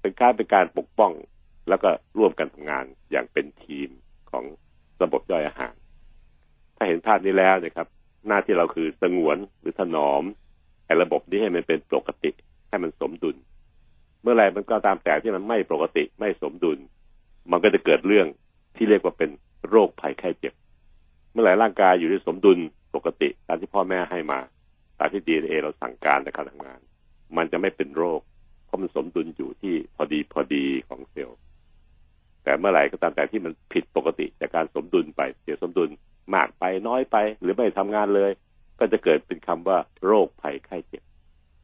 [0.00, 1.12] เป็นการเป็นการปกป้อง
[1.68, 3.88] แล้วก็ร่วมกันทำงานอย่างเป็นทีม
[4.30, 4.44] ของ
[5.02, 5.74] ระบบย่อยอาหาร
[6.76, 7.88] ถ้าเห็นภาพนี้แล้วนะครับ
[8.26, 10.22] หน้าที่เราคือสงวนหรือถนอม
[10.86, 12.30] ไอ้ระบบนี้ให้มันเป็นปกติ
[12.68, 13.36] ให้มันสมดุล
[14.22, 16.78] เมื่อไรมันก็ตามแต่ที่มันไม่ปกติไม่สมดุล
[17.50, 18.26] มันก็จะเกิดเรื่อง
[18.76, 19.30] ที่เรียกว่าเป็น
[19.68, 20.54] โรคภัยไข้เจ็บ
[21.32, 22.58] เมื่อไหร่ร่างกายอยู่ในสมดุล
[22.94, 24.40] ปกติตามที่พ่อแม่ให้มา
[24.98, 26.80] ตามที่ดีเอเราสั่งการในการทำงาน
[27.38, 28.20] มันจะไม่เป็นโรค
[28.66, 31.38] เพราะมันสมดุลอยู่ที่พอดีพอดีของเซลล์
[32.44, 35.90] แต่เมื่อไหร่ก็ตามแต่ที่มันผิดปกติจากการสมดุลไปเสียสมดุล
[36.34, 38.30] มากไปน้อยไป หรือไม่ทำงานเลย
[38.78, 41.02] ก็จะเกิดเป็นคำว่าโรคภัยไข้เจ็บ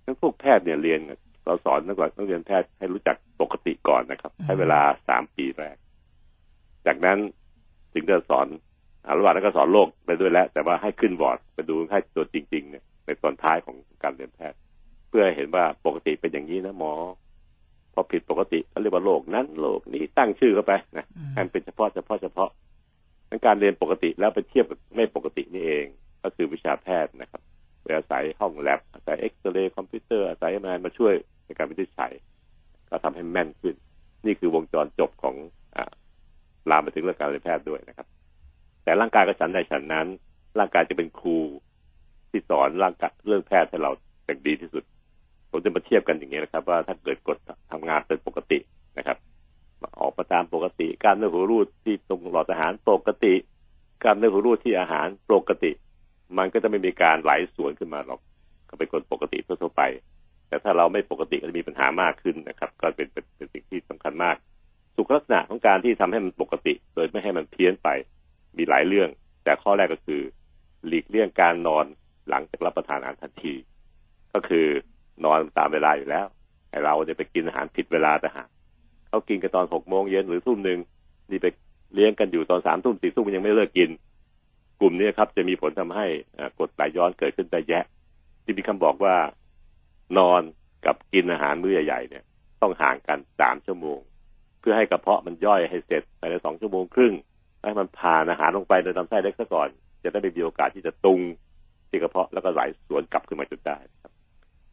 [0.05, 1.01] ทั้งพวกแพทย์เนี่ยเรียน
[1.47, 5.77] เราสอนนักนักเรียนแพทย์ให้รู้จักปกติก่อนนะครับ ใช้เวลาสามปีแรก
[6.87, 7.19] จากนั้น
[7.93, 8.47] ถึงจะสอน
[9.07, 16.93] อาระหว่างนั้นก็สอนโรคไปด้วยแล้ว แต่ว่าให้ขึ้นบอร์ดไปดูให้ตัวจริง ๆ เนี่ยในตอนท้ายของการเรียนแพทย์เพื่อเห็นว่าปกติเป็นอย่างนี้นะหมอ
[17.95, 22.51] พอผิดปกติก็เรียกว่าโรคนั้นโรคนี้ตั้งชื่อเข้าไปนะอืมให้มันเป็นเฉพาะเฉพาะเฉพาะ
[23.29, 25.87] ทั้งการเรียนปกติแล้วไปเทียบกับไม่ปกตินี่เอง
[26.23, 27.43] ก็คือวิชาแพทย์นะครับ
[27.83, 32.13] โดยอาศัยห้องแลบอาศัยเอ็กซเรย์คอมพิวเตอร์อาศัยอะไรมาช่วยในการวินิจฉัย
[32.91, 33.75] ก็ทำให้แม่นขึ้น
[34.27, 35.35] นี่คือวงจรจบของ
[35.77, 35.93] อ่า
[36.71, 38.07] ลามไปถึงเรื่องการเรียนแพทย์ด้วยนะครับ
[38.85, 40.07] แต่ร่างกายก็ฉันใดฉันนั้น
[40.59, 41.39] ร่างกายจะเป็นครู
[42.31, 43.91] ที่สอนร่างกายเรื่องแพทย์ให้เรา
[44.27, 44.85] อย่างดีที่สุด
[45.57, 47.39] ผมจะมาเทียบกันอย่างนี้นะครับ ว่าถ้าเกิดกรด
[47.73, 48.59] ทำงานเป็นปกติ
[48.99, 49.19] นะครับ
[50.01, 53.35] ออกมาตามปกติกล้ารเนื้อหูรูดที่ตรงหลอดอาหารปกติ
[54.03, 55.71] กล้ารเนื้อหูรูดที่อาหารปกติ
[56.39, 58.21] มันก็จะไม่มีการไหลสวนขึ้นมาหรอก
[58.69, 59.83] ก็เป็นคนปกติทั่วไป
[60.49, 64.37] แต่ถ้าเราไม่ปกติก็จะมีปัญหามากขึ้นนะครับ ก็เป็นเป็นเป็นสิ่งที่สำคัญมาก
[64.97, 67.89] สุขลักษณะของการที่ทำให้มันปกติ โดยไม่ให้มันเพี้ยนไป
[68.57, 69.09] มีหลายเรื่อง
[69.45, 70.21] แต่ข้อแรกก็คือ
[70.87, 71.87] หลีกเลี่ยงการนอน
[72.29, 73.55] หลังจากรับประทานอาหารทันที
[74.35, 74.67] ก็คือ
[75.25, 76.27] นอนตามเวลาอยู่แล้ว
[76.71, 78.49] ไอเราจะไปกินอาหารผิดเวลาแต่หาก
[79.09, 80.79] เขากินกันตอนหกโมงเย็นหรือทุ่มหนึ่ง
[81.31, 81.47] นี่ไป
[81.95, 83.91] เลี้ยงกันอยู่ตอนสามทุ่มสี่ทุ่มยังไม่เลิกกิน
[84.81, 86.07] กลุ่มนี้ครับ จะมีผลทำให้
[86.59, 87.85] กดไหลย้อนเกิดขึ้นได้แยะ
[88.45, 89.17] ที่มีคำบอกว่า
[90.19, 90.43] นอน
[90.85, 92.25] กับกินอาหารมื้อใหญ่ๆเนี่ย
[92.63, 93.99] ต้องห่างกันสามชั่วโมง
[94.61, 97.15] เพื่อให้กระเพาะมันย่อยให้เสร็จภายในสองชั่วโมงครึ่ง
[97.63, 99.69] ให้มันผ่านอาหารลงไปในลำไส้เล็กซะก่อน
[100.03, 101.21] จะได้ไม่มีโอกาสที่จะตุง
[101.91, 104.13] ที่กระเพาะแล้วก็ไหลสวนกลับขึ้นมาจนได้ครับ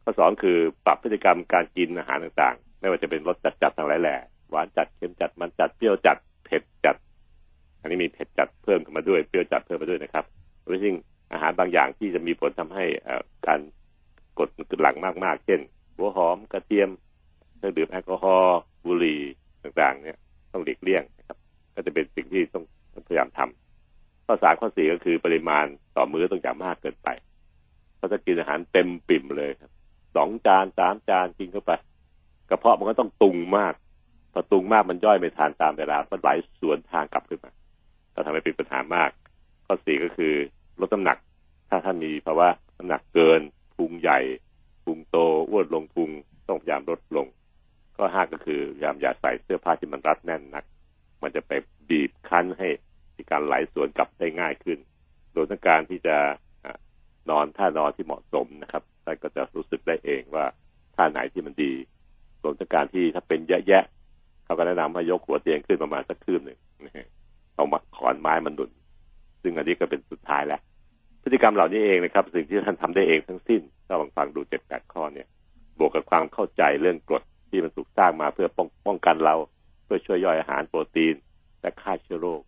[0.02, 4.16] ข้อสองคือปรับพฤติกรรมการกินอาหารต่างๆ ไม่ว่าจะเป็นรสจัดๆทั้งหลายแหล่
[4.50, 6.96] หวานจัดเค็มจัดมันจัดเปรี้ยวจัดเผ็ดจัด
[7.80, 10.24] อันนี้มีเผ็ดจัดเพิ่มขึ้นมาด้วยเปรี้ยวจัดเพิ่มมาด้วยนะครับ
[10.64, 13.60] โดยเฉพาะอาหารบางอย่างที่จะมีผลทำให้อ่อการ
[14.38, 15.60] กดมันขึ้นหลังมากๆ เช่น
[15.96, 16.88] หัวหอมกระเทียม
[17.56, 19.20] เครื่องดื่มแอลกอฮอล์บุหรี่
[19.62, 20.18] ต่างๆ เนี่ย
[20.52, 21.38] ต้องหลีกเลี่ยงนะครับ
[21.74, 22.64] ก็จะเป็นสิ่งที่ต้อง
[23.08, 25.64] พยายามทำข้อสามข้อสี่ก็คือปริมาณ
[25.96, 27.08] ต่อมื้อต้องอย่ามากเกินไป
[27.96, 29.70] เพราะถ้ากินอาหารเต็มปิ่มเลยครับ
[30.16, 31.72] สองจานสามจานกินเข้าไป
[32.48, 33.74] กระเพาะมันก็ต้องตุงมาก
[34.32, 36.28] พอตุงมากมันย่อยไม่ทานตามเวลามันไหล
[36.60, 37.52] สวนทางกลับขึ้นมา
[38.14, 39.10] ก็ทำให้เป็นปัญหามาก
[39.66, 40.34] ข้อสี่ก็คือ
[40.80, 41.18] ลดน้ำหนัก
[41.68, 42.48] ถ้าท่านมีภาวะ
[42.78, 43.40] น้ำหนักเกิน
[43.76, 44.18] พุงใหญ่
[44.84, 45.16] พุงโต
[45.50, 46.10] อ้วนลงพุง
[46.48, 47.26] ต้องพยายามลดลง
[47.96, 50.64] ข้อห้าก็คือพยายามอย่าใส่เสื้อผ้าที่มันรัดแน่นนัก
[51.22, 51.52] มันจะไป
[51.88, 52.68] บีบคั้นให้
[53.16, 54.78] มีการไหลสวนกลับได้ง่ายขึ้น
[55.32, 56.16] โดยต้องการที่จะ
[57.30, 60.44] นอนท่านอนที่เหมาะสมนะครับ ท่านก็จะรู้สึกได้เองว่า
[60.96, 61.72] ท่าไหนที่มันดี
[62.42, 66.58] รวมทั้งการที่ถ้าเป็นแยะๆเขาก็แนะนำให้ยกหัวเตียงขึ้นประมาณสักคืบหนึ่ง
[67.54, 68.70] เอามาขอนไม้มันดุน
[69.42, 70.60] ซึ่งอันนี้ก็เป็นสุดท้ายแล้ว
[71.22, 75.26] พฤติกรรมเหล่านี้เองนะครับ สิ่งที่ท่านทำได้เองทั้งสิ้นถ้าลองฟังดูเจ็ดแปดข้อเนี่ย
[75.78, 79.34] บวกกับความเข้าใจเรื่องกรดที่มันถูกสร้างมาเพื่อป้องป้องกันเรา
[79.84, 81.14] เพื่อช่วยย่อยอาหารโปรตีน
[81.60, 82.40] และฆ่าเชื้อโรค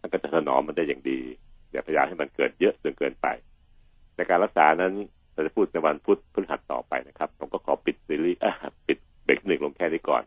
[0.00, 1.20] มันก็จะถนอมมันได้อย่างดี
[1.72, 3.26] อย่าพยายามให้มันเกิดเยอะจนเกินไป
[4.16, 4.94] ในการรักษานั้น
[5.40, 8.52] เราจะพูดในวันพุธพฤหัสต่อไปนะครับ ผมก็ขอปิดซีรีส์อะ
[8.86, 10.22] ปิดเบรกหนึ่งลงแค่นี้ก่อน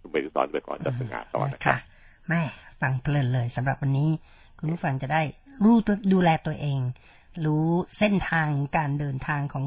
[0.00, 1.76] คุณเบรกสอนไปก่อนจะสงานต่อนะครับค่ะ
[2.28, 2.42] แม่
[2.80, 4.10] ฟังเพลินเลยสำหรับวันนี้
[4.58, 5.22] คุณผู้ฟังจะได้
[5.64, 6.78] รู้ตัวดูแลตัวเอง
[7.44, 7.66] รู้
[7.98, 9.66] เส้นทางการเดินทางของ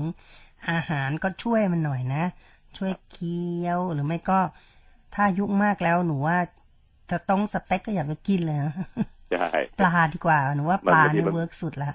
[0.69, 2.23] อาหารก็ช่วยมันหน่อยนะ
[2.77, 4.39] ช่วยเคี้ยวหรือไม่ก็
[5.15, 6.37] ถ้าอายุมากแล้วหนูว่า
[7.11, 8.73] จะต้องสเต็กก็อย่าไปกินเลยนะ
[9.31, 9.47] ใช่
[9.79, 11.91] ปลาดีกว่าหนูว่าปลามันบางทีเนี่ยมัน work สุดละ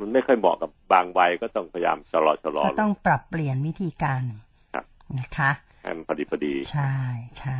[0.00, 4.22] มันไม่ค่อยเหมาะกับบางวัยก็ต้องพยายามชะลอชะลอก็ต้องปรับเปลี่ยนวิธีการ
[4.74, 4.84] ครับ
[5.18, 5.50] นะคะ
[5.82, 6.94] ให้มันพอดีพอดี ใช่
[7.38, 7.58] ใช่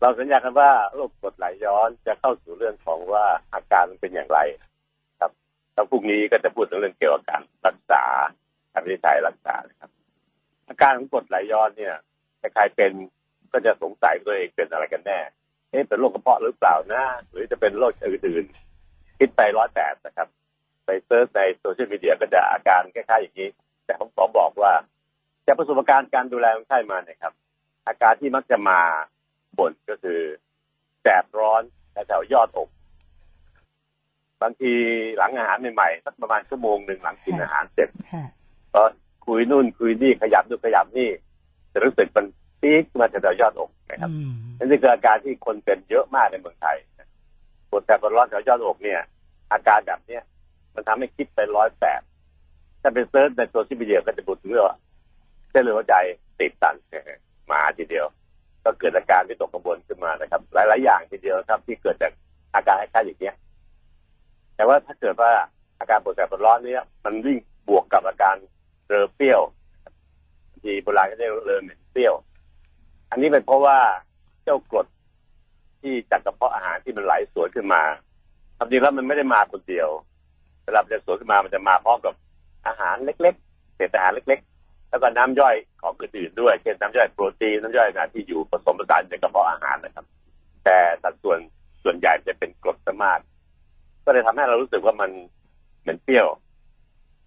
[0.00, 4.38] เราสัญญากันว่าโรคกรดไหลย้อนจะเข้าสู่เรื่องของว่าอาการมันเป็นอย่างไร
[5.20, 5.32] ครับ
[5.74, 8.04] แล้วพรุ่งนี้ก็จะพูดถึงเรื่องเกี่ยวกับการรักษา
[8.72, 9.90] การวินิจฉัยรักษานะครับ
[10.68, 11.94] อาการของกรดไหลย้อนเนี่ย
[12.54, 12.92] ใครๆเป็น
[13.52, 15.18] ก็จะสงสัยตัวเองเป็นอะไรกันแน่
[15.70, 20.28] เอ๊ะเป็นโรคกระเพาะหรือเปล่านะหรือจะเป็นโรคอื่นๆคิดไปร้อยแปดนะครับ
[20.84, 23.48] ไป search ในโซเชียลมีเดียก็จะอาการคล้ายๆอย่างนี้
[23.84, 24.72] แต่ผมขอบอกว่า
[25.46, 27.32] จากประสบการณ์การดูแลคนไข้มาเนี่ยครับ
[27.86, 28.80] อาการที่มักจะมา
[29.58, 30.20] บ่นก็คือ
[31.02, 32.68] แสบร้อนแถวๆยอดอก
[34.42, 34.72] บางที
[35.16, 38.24] หลังอาหารใหม่ๆสักประมาณชั่วโมงหนึ่งหลังกินอาหารเสร็จค่ะ
[38.74, 38.82] ก็
[39.26, 41.10] คุยนู่นคุยนี่ขยับนู่นขยับนี่
[41.72, 42.26] จะรู้สึกมัน
[42.60, 46.76] ปี๊กมาแถวๆยอดอกนะครับอืมนั่นคืออาการที่คนเป็นเยอะมากในเมืองไทย
[47.70, 49.00] ปวดแสบร้อนแถวยอดอกเนี่ย
[49.52, 50.22] อาการแบบเนี้ย
[50.74, 52.00] มันทำให้คิดไปร้อยแปด
[52.82, 54.76] ถ้าเป็น search ในโซเชียลมีเดียก็จะพูดถึงเรื่องว่า
[55.50, 55.94] เส้นเลือดหัวใจ
[56.38, 56.74] ตีบตัน
[57.50, 58.06] มาทีเดียว
[58.64, 62.12] ก็เกิดอาการวิตกกังวลขึ้นมานะครับ หลาย ๆ อย่างทีเดียวครับ ที่เกิดจาก
[62.54, 63.36] อาการคล้ายๆอย่างเนี้ย
[64.56, 65.32] แต่ว่าถ้าเกิดว่า
[65.78, 68.36] อาการปวดแสบร้อนเนี้ยมันวิ่งบวกกับอาการ
[68.88, 69.40] เรอเปรี้ยว
[70.62, 72.14] บางทีโบราณก็เรียกว่าเรอเหม็นเปรี้ยว
[73.10, 73.78] อันนี้เป็นเพราะว่า
[74.44, 74.86] เจ้ากรด
[75.80, 77.82] ที่จากกระเพาะอาหารที่มันไหลสวนขึ้นมา
[78.56, 79.88] ทความจริงแล้วมันไม่ได้มาคนเดียว
[80.64, 82.14] เวลามันจะสวนขึ้นมา มันจะมาพร้อมกับ
[82.66, 90.06] อาหารเล็ก ๆ เศษอาหารเล็ก ๆ แล้วก็น้ำย่อยของอื่นๆด้วย เช่นน้ำย่อยโปรตีน น้ำย่อยอาหารที่อยู่ผสมผสานในกระเพาะอาหารนะครับ
[90.64, 91.38] แต่สัดส่วน
[91.82, 93.20] ส่วนใหญ่จะเป็นกรดซะมาก
[94.04, 95.10] ก็เลยทำให้เรารู้สึกว่ามัน
[95.82, 96.28] เหม็นเปรี้ยว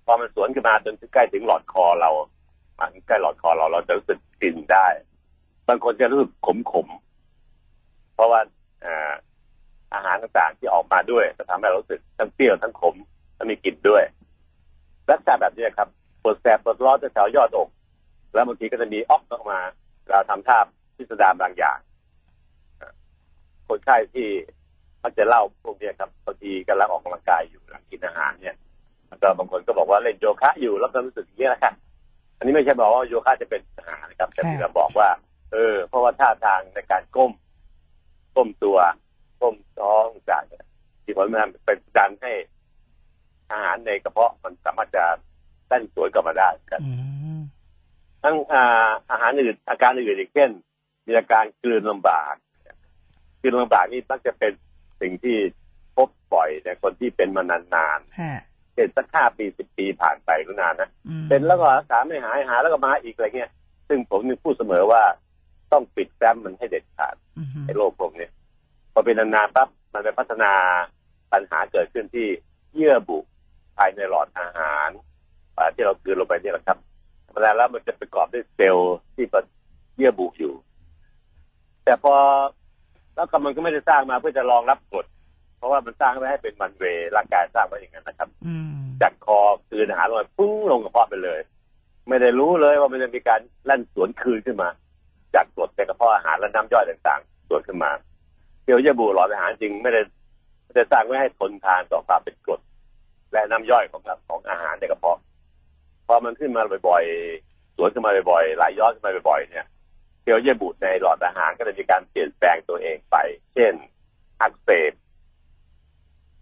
[0.05, 2.09] พอมันสวนขึ้นมาจนใกล้ถึงหลอดคอเรา
[2.79, 4.87] มาถึงใกล้หลอดคอเราเราจะรู้สึกกลิ่นได้
[5.67, 8.39] บางคนจะรู้สึกขมขมๆเพราะว่า
[9.93, 12.95] อาหารต่างๆที่ออกมาด้วยจะทำให้เรารู้สึกทั้งเปรี้ยวทั้งขม
[13.35, 14.03] และมีกลิ่นด้วย
[15.09, 15.89] ลักษณะแบบนี้ครับ
[16.21, 17.69] ปวดแสบปวดร้อนจะแถวยอดอก
[18.33, 19.59] แล้วบางทีก็จะมีออกออกมา
[20.09, 20.59] เราทำท่า
[20.95, 21.77] พิสดารบางอย่าง
[23.67, 24.27] คนไข้ที่
[25.03, 28.55] มักจะเล่าพวกนี้ครับบางทีกำลังออกกำลังกายอยู่หลังกินอาหารเนี่ย
[29.19, 31.73] แล้วบางคนก็บอกว่าเล่นโยคะอยู่แล้วก็รู้สึกอย่างนี้นะครับ
[32.37, 35.09] อันนี้ไม่ใช่บอกว่าโยคะจะเป็นอาหารนะครับ แต่ที่เราบอกว่า
[35.51, 37.31] เออ เพราะว่าท่าทางในการก้ม
[38.35, 38.77] ก้มตัว
[39.41, 40.65] ก้มท้องจากเนี่ย
[41.03, 42.31] ที่ผลมันเป็นการให้
[43.51, 45.05] อาหารในกระเพาะมันสามารถจะ
[45.67, 46.91] เต้นสวนกลับมาได้ครับอื
[47.37, 47.39] ม
[48.23, 50.49] ทั้งอ่าอาหารอื่นอาการอื่นอีกเช่น
[51.07, 52.33] มีอาการกลืนลำบาก
[53.41, 54.51] กลืนลำบากนี่มักจะเป็น
[55.01, 55.37] สิ่งที่
[55.95, 57.43] พบบ่อยในคนที่เป็นมา
[57.75, 63.51] นานฮะๆ เช่นสักห้าปีสิบปีผ่านไปก็นานนะอืมเป็นแล้วก็รักษาไม่หายหายแล้วก็มาอีกอะไรเงี้ย
[63.87, 65.03] ซึ่งผมมีพูดเสมอว่า
[65.71, 68.31] ต้องปิดแฟ้มมันให้เด็ดขาดอืมไอ้โรคพวกเนี้ย
[68.93, 70.51] พอเป็นนานๆปั๊บมันไปพัฒนา
[71.31, 72.27] ปัญหาเกิดขึ้นที่
[72.75, 73.17] เยื่อบุ
[73.77, 74.89] ภายในหลอดอาหาร
[75.57, 76.77] อ่าที่เรากลืนลงไปเนี่ยแหละครับ
[77.25, 79.45] ธรรมดาแล้วมันจะประกอบด้วยเซลล์ที่เป็น
[79.95, 80.53] เยื่อบุอยู่
[81.83, 82.13] แต่พอ
[83.15, 85.14] แล้วก็มันก็ไม่ได้สร้างมาเพื่อจะรองรับกรดเพ
[85.65, 91.39] ราะว่ามันสร้างไว้ให้เป็นมันเวย์ร่างกายสร้างไว้อย่างนั้นนะครับอืมจากคอคืนอาหารลงไปปุ้งลงกระเพาะไปเลย
[92.07, 94.69] ไม่ได้รู้เลยว่ามันจะมีการลั่นสวนคืนขึ้นมา
[95.35, 97.91] จากกรดในกระเพาะอาหารและน้ำย่อยต่างๆ สวนขึ้นมา
[98.63, 100.01] เกลียวเยื่อบุหลอดอาหารจริงไม่ได้
[100.63, 102.61] ไม่ได้สร้างไว้ให้ทนทานต่อความเป็นกรด
[103.31, 105.19] และน้ำย่อยของของอาหารในกระเพาะ
[106.07, 109.67] พอมันขึ้นมาบ่อยๆ สวนขึ้นมาบ่อยๆไหลย้อนขึ้นมาบ่อยๆ เนี่ย
[110.23, 113.15] เกลียวเยื่อบุในหลอดอาหารก็จะมีการเปลี่ยนแปลงตัวเองไป
[113.53, 113.73] เช่น
[114.41, 114.91] อักเสบ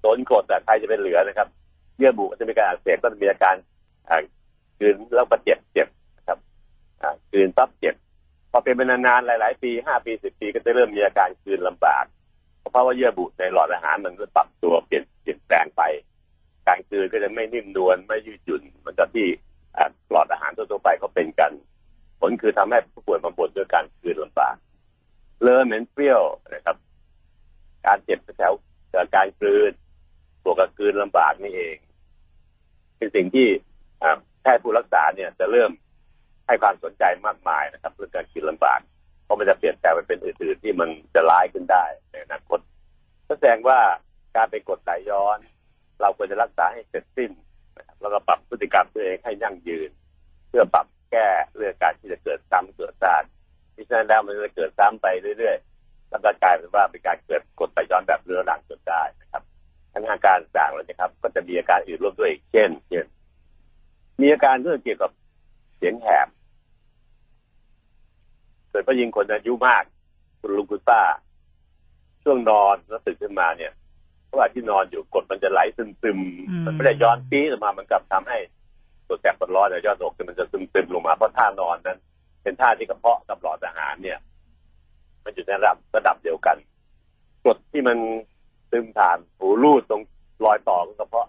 [0.03, 1.47] โดนกรดแต่ใครจะเป็นเหลือนะครับ
[1.97, 3.55] เยื่อบุก็จะมีการอักเสบก็จะมีอาการ
[4.09, 4.19] อ่า
[4.79, 5.87] กลืนแล้วก็เจ็บเจ็บ
[6.17, 6.37] นะครับ
[7.01, 7.95] อ่ากลืนปั๊บเจ็บ
[8.51, 12.05] พอเป็นไปนานๆหลาย ๆ ปีห้าปีสิบปีก็จะเริ่มมีอาการกลืนลำบาก
[12.71, 15.81] เพราะว่าเยื่อบุในหลอดอาหารมันก็ปรับตัวเปลี่ยนเปลี่ยนแปลงไป
[16.67, 19.27] การกลืนก็จะไม่นิ่มนวลไม่ยืดหยุ่นเหมือนกับที่
[20.11, 21.51] หลอดอาหารทั่วๆไปเขาเป็นกัน
[22.19, 24.55] ผลคือทำให้ผู้ป่วยมาบ่นด้วยการกลืนลำบาก
[25.41, 26.77] เลอะเหม็นเปรี้ยวนะครับ
[27.85, 28.53] การเจ็บแถว
[28.93, 29.71] กการกลืน
[30.43, 31.77] บวกกับกืนลำบากนี่เอง
[32.97, 33.47] เป็นสิ่งที่
[34.41, 35.71] แพทย์ผู้รักษาเนี่ยจะเริ่ม
[36.47, 38.79] ให้ความสนใจมากมายนะครับ เรื่องการกลืนลำบาก
[39.23, 42.60] เพราะมันจะเปลี่ยนแปลงไปเป็นอื่นๆที่มันจะร้ายขึ้นได้ในอนาคต
[43.27, 43.79] แสดงว่า
[44.36, 45.39] การไปกดไหลย้อน
[46.01, 47.32] เราควรจะรักษาให้เสร็จสิ้น
[47.77, 49.89] นะครับแล้วก็ปรับพฤติกรรมตัวเองให้ยั่งยืน
[50.49, 53.23] เพื่อปรับแก้เรื่องการที่จะเกิดซ้ำเกิดซาก
[53.75, 59.43] ที่ฉะนั้นแล้วมันจะเกิดซ้ำไปเรื่อยๆแล้วก็กลายเป็นว่าเป็นการเกิดกดไหลย้อนแบบเรื้อรังจนได้นะครับ
[59.93, 63.06] ทั้งอาการต่างๆแล้วนะครับ ก็จะมีอาการอื่นร่วมด้วยอีกเช่น เช่น
[64.21, 65.12] มีอาการเรื่องเกี่ยวกับ
[65.77, 66.27] เสียงแหบ
[68.69, 69.84] โดยเฉพาะยิ่งคนอายุมาก
[70.39, 71.01] คุณลุงคุณป้า
[72.23, 73.71] ช่วงนอนแล้วตื่นขึ้นมาเนี่ย
[74.32, 78.38] ระหว่างที่นอนอยู่กดมันจะไหลซึมอืมๆมันไม่ได้ย้อนปี๊ดออกมามันกลับทำให้
[79.08, 81.99] ตัวแสบปวดร้อนในยอดอกมันจะซึมๆลงมาเพราะท่านอนนั้น
[82.43, 84.19] เป็นท่าที่กระเพาะกับหลอดอาหารเนี่ย
[85.23, 86.58] มันอยู่ในระดับระดับเดียวกัน
[87.43, 87.97] กรดที่มัน
[88.73, 90.01] ซึมผ่านหูรูดตรง
[90.45, 91.27] รอยต่อของกระเพาะ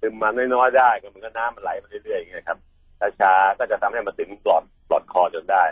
[0.00, 2.58] ซึมมาน้อยๆได้ก็มันก็น้ำมันไหลมาเรื่อยๆอย่างเงี้ยครับ
[3.20, 5.64] ช้าๆก็จะทำให้มันถึงหลอดหลอดคอจนได้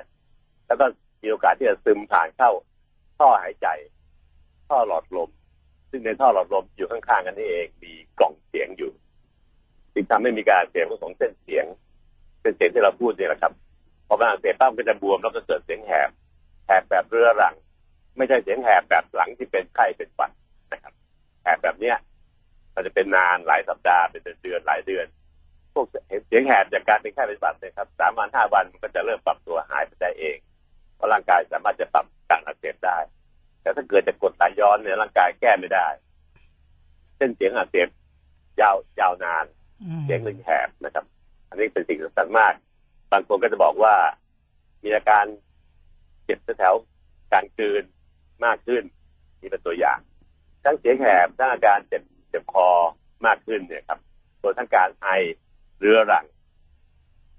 [0.67, 0.87] แล้วก็
[1.23, 2.51] มีโอกาสที่จะซึมผ่านเข้า
[3.19, 3.69] ท่อหายใจ
[4.69, 5.31] ท่อหลอดลม
[5.91, 8.93] ซึ่งในท่อหลอดลมอยู่ข้างๆกันนี่เองมีกล่องเสียงอยู่
[9.95, 11.65] จึงทำให้มีการเสียงของเส้นเสียง
[12.41, 13.53] เส้นเสียงที่เราพูดเนี่ยแหละครับ
[14.07, 16.09] พอมันอักเสบปั๊บมันก็จะบวมแล้วก็เกิดเสียงแหบ
[16.67, 17.55] แหบแบบเรื้อรัง
[18.17, 20.31] ไม่ใช่เสียงแหบแบบหลังที่เป็นไข้เป็นหวัด
[20.73, 20.93] นะครับ
[21.43, 21.97] แหบแบบเนี้ย
[22.75, 25.07] มันจะเป็นนานหลายสัปดาห์เป็นเดือนๆหลายเดือน
[25.75, 25.87] พวก
[26.27, 30.39] เสียงแหบจากการเป็นไข้เป็นหวัดเนะครับสามวันห้าวันมันก็จะเริ่มปรับตัวหายไปได้เอง
[30.95, 32.99] เพราะร่างกายสามารถจะปรับการอักเสบได้
[33.63, 35.89] แต่ถ้าเกิดจะกดไหลย้อนเนี่ยร่างกายแก้ไม่ได้
[37.17, 37.89] เส้นเสียงอักเสบ
[38.61, 39.45] ยาวยาวนาน
[39.83, 41.05] อืมเสียงหนึ่งแหบนะครับ
[41.49, 42.53] อันนี้เป็นสิ่งสำคัญมาก
[43.13, 43.95] บางคนก็จะบอกว่า
[44.83, 45.25] มีอาการ
[46.25, 47.85] เจ็บแถวๆการกลืน
[48.45, 48.83] มากขึ้น
[49.41, 49.99] นี่เป็นตัวอย่าง
[50.67, 52.69] ทั้งเสียงแหบทั้งอาการเจ็บเจ็บคอ
[53.27, 53.99] มากขึ้นเนี่ยครับ
[54.43, 55.09] ตัวทั้งการไอ
[55.81, 56.25] เรื้อรัง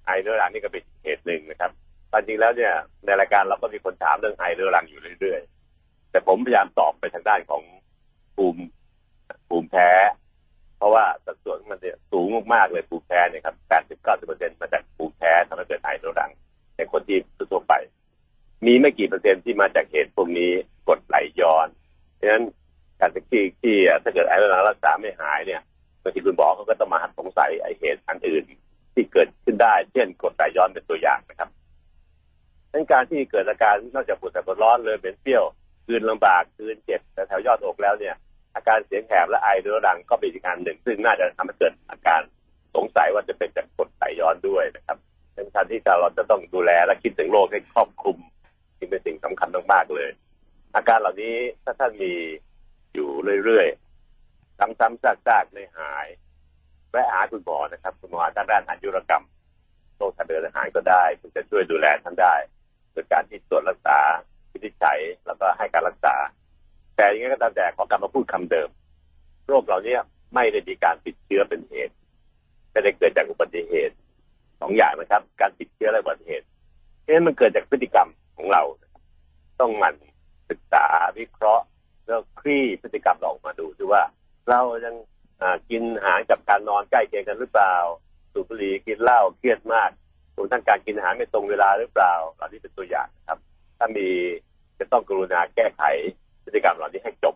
[0.06, 1.72] ไอเรื้อรังนี่ก็เป็นเหตุหนึ่งนะครับ
[2.12, 2.74] ความจริงแล้วเนี่ย
[3.06, 7.64] ในรายการเราก็มีคนถามเรื่องไอเรื้อรังอยู่เรื่อยๆ แต่ผมพยายามตอบไปทางด้านของ
[8.36, 8.64] ภูมิ
[9.50, 9.90] ภูมิแพ้
[10.78, 13.56] เพราะว่าสัดส่วนมันเนี่ยสูงมากๆเลยภูมิแพ้เนี่ยครับ
[13.88, 16.32] 80 90เปอร์เซ็นต์มาจากภูมิแพ้ทำให้เกิดไอตัวดัง
[16.76, 17.18] ในคนที่
[17.52, 17.74] ทั่วไป
[18.66, 20.52] มีไม่กี่เปอร์เซ็นต์ที่มาจากเหตุพวกนี้
[20.88, 21.68] กดไหลย้อน
[22.16, 22.46] เพราะฉะนั้น
[23.00, 25.62] การที่ที่ถ้าเกิดไอตัวดังรักษาไม่หายเนี่ย
[26.04, 28.44] บางทีคุณหมอเขาก็ต้องมาสงสัยไอเหตุอันอื่น
[28.94, 31.50] ที่เกิดขึ้นได้ เช่นกดไหลย้อนเป็นตัวอย่างนะครับ
[32.74, 35.44] ดังการที่เกิดอาการนอกจากปวดแสบปวดร้อนเลยเป็นเปรี้ยว
[35.86, 38.16] คืนลำบากคืนเจ็บแต่แถวยอดอกแล้วเนี่ย
[38.56, 42.22] อาการเสียงแหบและไอเรื้อรังก็เป็นอีกการหนึ่ง ซึ่งน่าจะทำให้เกิดอาการ
[42.76, 44.98] สงสัยว่าจะเป็นจากกดไหลย้อนด้วยนะครับ
[45.36, 48.18] เป็นการที่เราจะต้องดูแลและคิดถึงโรคให้ครอบคลุม
[48.78, 50.10] จึงเป็นสิ่งสำคัญมากๆเลย
[50.76, 52.14] อาการเหล่านี้ถ้าท่านมี
[52.98, 53.12] อยู่
[53.46, 56.08] เรื่อยๆ ซ้ำๆซากๆไม่หาย
[56.92, 59.26] แวะหาคุณหมอนะครับ คุณหมอทางด้านอายุรกรรม
[59.98, 62.36] โรคทางเดินอาหารก็ได้คุณจะช่วยดูแลท่านได้
[62.92, 63.98] โดยการที่ตรวจรักษา
[64.52, 66.16] วินิจฉัยแล้วก็ให้การรักษา
[66.96, 68.70] แต่ยังไงก็ตามแต่ขอกลับมาพูดคำเดิม
[69.48, 69.96] โรคเหล่านี้
[70.36, 71.94] ไม่ได้มีการติดเชื้อเป็นเหตุ
[72.72, 73.96] ไม่ได้เกิดจากอุบัติเหตุ
[74.62, 76.46] สองอย่างนะครับ การติดเชื้อและอุบัติเหตุ
[77.02, 78.62] เพราะฉะนั้นมันเกิดจากพฤติกรรมของเรา
[79.60, 79.96] ต้องหมัน
[80.50, 80.86] ศึกษา
[81.18, 81.66] วิเคราะห์
[82.08, 84.04] แล้วคลี่พฤติกรรมเราออกมาดูดูว่า
[84.50, 84.96] เรายัง
[85.70, 87.76] กินอาหารกับการนอนใกล้เคียงกันหรือเปล่า
[88.32, 89.90] สูบบุหรี่กินเหล้าเครียดมาก
[90.36, 93.40] รวมทั้งการกินอาหารไม่ตรงเวลาหรือเปล่าเหล่านี้เป็นตัวอย่างนะครับ
[93.78, 94.08] ถ้ามี
[94.80, 95.84] จะต้องกรุณาแก้ไข
[96.44, 97.36] พฤติกรรมเหล่านี้ให้จบ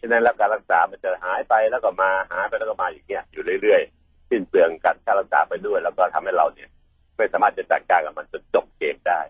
[0.00, 6.68] ฉะนั้นแล้วการรักษามันจะหายไปแล้วก็มาหายไปแล้วก็มาอย่างเงี้ยอยู่เรื่อยๆสิ้นเปลืองการค่ารักษาไปด้วย แล้วก็ทำให้เราเนี่ย
[7.16, 9.20] ไม่สามารถจะจัดการกับมันจนจบเกมได้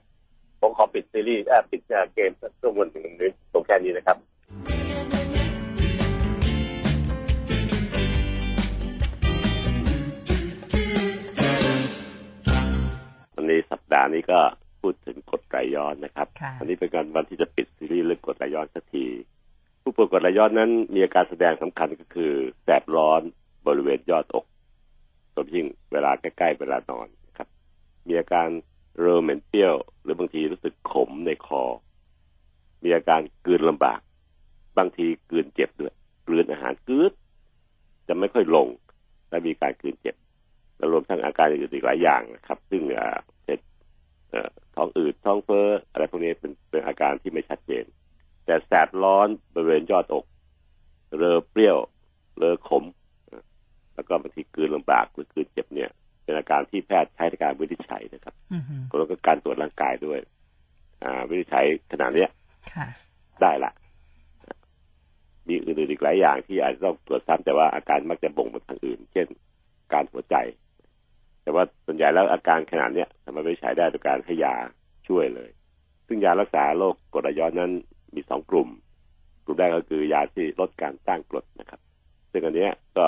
[0.60, 1.82] ผมขอปิดซีรีส์เอ่อปิด
[2.14, 4.18] เกมช่วงวันถึงนี้ตรงแค่นี้นะครับ
[13.70, 14.40] สัปดาห์นี้ก็
[14.80, 19.06] พูดถึงกรดไหลย้อนนะครับค่ะวันนี้เป็นการวันที่จะปิดซีรีส์เรื่องกรดไหลย้อนสักที
[19.82, 22.32] ผู้ป่วยกรดไหลย้อนนั้น มีอาการแสดงสำคัญก็คือ
[22.64, 23.20] แสบร้อน
[23.66, 24.44] บริเวณยอดอก
[25.32, 27.48] โดยเฉพาะยิ่งเวลาใกล้ๆเวลานอนนะครับ
[28.08, 28.48] มีอาการ
[28.98, 31.62] เรอเหม็นเปรี้ยว หรือบางทีรู้สึกขมในคอ
[32.84, 34.00] มีอาการกลืนลำบาก
[34.78, 35.94] บางทีกลืนเจ็บด้วย
[36.26, 37.12] กลืนอาหารกลืด
[38.08, 38.68] จะไม่ค่อยลง
[39.30, 40.14] และมีการกลืนเจ็บ
[40.78, 43.58] และรวมทั้งอาการอื่นๆอีกหลายอย่างนะครับ ซึ่งเอ่อเป็น
[44.30, 47.84] เอ่อท้องอืดท้องเฟ้ออะไรพวกนี้เป็นเป็นอาการที่ไม่ชัดเจน
[48.44, 50.24] แต่แสบร้อนบริเวณยอดอก
[51.18, 51.78] เรอเปรี้ยว
[52.38, 52.84] เรอขม
[53.94, 55.90] แล้วก็บางทีกลืนลำบากหรือกลืนเจ็บเนี่ย
[56.24, 60.20] เป็นอาการที่แพทย์ใช้ในการวินิจฉัยนะครับอือฮึแล้วก็การตรวจร่างกายด้วย
[61.04, 62.30] อ่า วินิจฉัยขนาดเนี้ย
[62.74, 62.86] ค่ะ
[63.42, 63.72] ได้ละ
[65.46, 69.26] มีอื่นๆอีกหลายอย่างที่อาจจะต้องตรวจซ้ำแต่ว่าอาการมักจะบ่งไปทางอื่น เช่น
[69.92, 70.36] การหัวใจ
[71.48, 74.54] แต่ว่าส่วนใหญ่แล้วอาการขนาดเนี้ยสามารถวินิจฉัยได้โดยการให้ยา
[75.08, 75.50] ช่วยเลย
[76.06, 77.72] ซึ่งยารักษาโรคกรดไหลย้อนนั้น
[78.14, 78.68] มีสองกลุ่ม
[79.44, 81.80] กลุ่มแรกก็คือยาที่ลดการสร้างกรดนะครับ
[82.32, 83.06] ซึ่งอันนี้ก็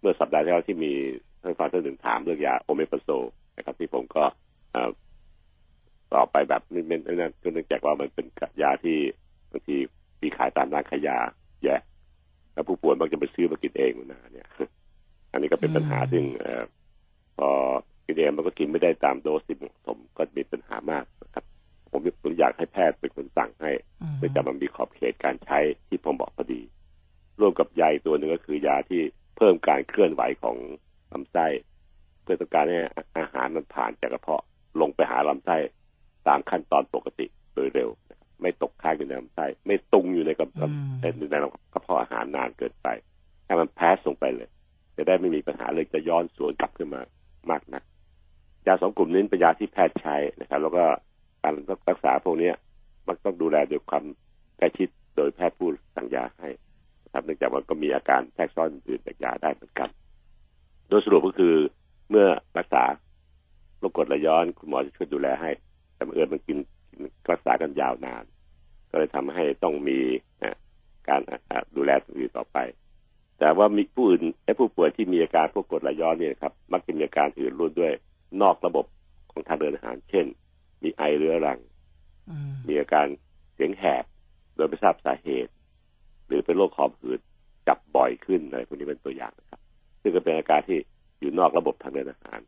[0.00, 0.92] เมื่อสัปดาห์ที่แล้วที่มี
[1.42, 3.08] ท่านฟังท่านหนึ่งถามเรื่องยาโอเมปาโซ
[3.56, 4.24] นะครับ ที่ผมก็
[6.14, 8.26] ตอบไปแบบไม่ไม่ไม่นั่นก็เนื่องจากว่ามันเป็น
[8.62, 8.98] ยาที่
[9.50, 9.76] บางที
[10.22, 11.18] มีขายตามร้านขายยา
[11.64, 11.76] แย่
[12.52, 14.48] แล้วผู้ป่วยมักจะไปซื้อมากินเองนะเนี่ย
[15.32, 16.46] อันนี้ก็เป็นปัญหาซึ่งเอ
[17.40, 17.50] พอ
[18.04, 21.44] กินเองมันก็กินไม่ได้ตามโดสที่เหมาะสมก็มีปัญหามากนะครับ
[21.90, 23.70] ผมผมอยากให้แพทย์เป็นคนสั่งให้
[24.02, 26.60] อืมเพื่อจะมันมีขอบเขตการใช้ที่ผมบอกพอดี
[27.40, 29.00] ร่วมกับยาอีกตัวหนึ่งก็คือยาที่
[29.36, 30.56] เพิ่มการเคลื่อนไหวของ
[31.12, 31.46] ลำไส้
[32.22, 32.78] เพื่อต้องการให้
[33.18, 34.42] อาหารมันผ่านจากกระเพาะ
[34.80, 35.56] ลงไปหาลำไส้
[36.28, 41.34] ตามขั้นตอนปกติโดยเร็วนะครับไม่ตกค้างอยู่ในลำไส้ไม่ตุงอยู่ในกระเพาะอืมเอ่อใน
[41.74, 42.88] กระเพาะอาหารนานเกินไป
[43.46, 44.48] ให้มันแพสลงไปเลย
[44.96, 47.02] จะได้ไม่มีปัญหาเลยจะย้อนสวนกลับขึ้นมา
[47.50, 47.82] มากนัก
[48.66, 50.84] ยาสองกลุ่มนี้เป็นยาที่แพทย์ใช้นะครับ แล้วก็
[51.42, 51.54] การ
[51.88, 52.50] รักษาพวกนี้
[53.08, 54.04] มันต้องดูแลด้วยความ
[54.58, 56.48] ใกล้ชิดโดยแพทย์ผู้สั่งยาให้
[57.04, 59.88] นะครับเนื่องจากมันก็มีอาการแทรกซ้อนอื่นจากยาได้เหมือนกัน
[60.88, 61.54] โดยสรุปก็คือ
[62.10, 62.26] เมื่อ
[62.58, 62.82] รักษา
[63.78, 65.50] โรคกรดไหลย้อนคุณหมอจะช่วยดูแลให้
[65.94, 66.58] แต่เอิญมันกิน
[67.30, 68.24] รักษากันยาวนาน
[68.90, 69.98] ก็เลยทำให้ต้องมี
[71.08, 71.20] การ
[71.76, 72.58] ดูแลอื่นต่อไป
[73.40, 77.92] แต่ว่ามีผู้อื่นไอ้ผู้ป่วยที่มีอาการพวกกรดไหลย้อนเนี่ยนะครับ มักจะมีอาการอื่นร่วมด้วย
[78.42, 78.84] นอกระบบ
[79.32, 80.26] ของทางเดินอาหาร เช่น
[80.82, 81.58] มีไอเรื้อรัง
[82.30, 83.06] อืมมีอาการ
[83.54, 84.04] เสียงแหบ
[84.56, 85.52] โดยไม่ทราบสาเหตุ
[86.26, 87.20] หรือเป็นโรคหอบหืด
[87.68, 89.60] จับบ่อยขึ้นอะไรพวกนี้เป็นตัวอย่างนะครับ
[90.02, 90.78] ซึ่งก็เป็นอาการที่
[91.20, 92.40] อยู่นอกระบบทางเดินอาหาร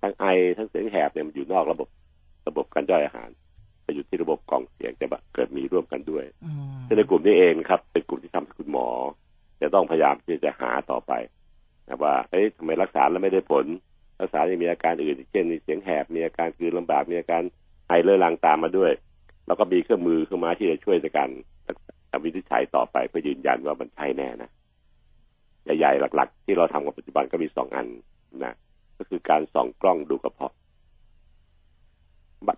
[0.00, 0.24] ทั้งไอ
[0.56, 1.88] ทั้งเสียงแหบเนี่ยมันอยู่นอกระบบ
[2.48, 3.28] ระบบการย่อยอาหาร
[3.82, 8.86] ไปอยู่ที่ระบบกล่องเสียงจะเกิดมีร่วมกันด้วยอืมซึ่งในกลุ่มนี้เองครับ เป็นกลุ่มที่ทำให้คุณหมอ
[9.60, 11.12] จะต้องพยายามที่จะหาต่อไป
[11.88, 13.66] นะว่าเอ้ยทำไมรักษาแล้วไม่ได้ผล
[14.20, 17.42] รักษายังมีอาการอื่น เช่นมีเสียงแหบมีอาการกลืนลำบากมีอาการ
[17.88, 18.92] ไอเรื้อรังตามมาด้วย
[19.46, 21.30] แล้วก็มีเครื่องมือเครื่องไม้ที่จะช่วยในการ
[21.68, 24.50] รักษาวินิจฉัยต่อไปเพื่อยืนยันว่ามันใช่แน่นะ
[25.78, 27.86] ใหญ่ๆหลัก ๆ ที่เราทำกับปัจจุบันก็มีสองอัน
[28.44, 28.54] นะ
[28.98, 30.54] ก็คือการส่องกล้องดูกระเพาะ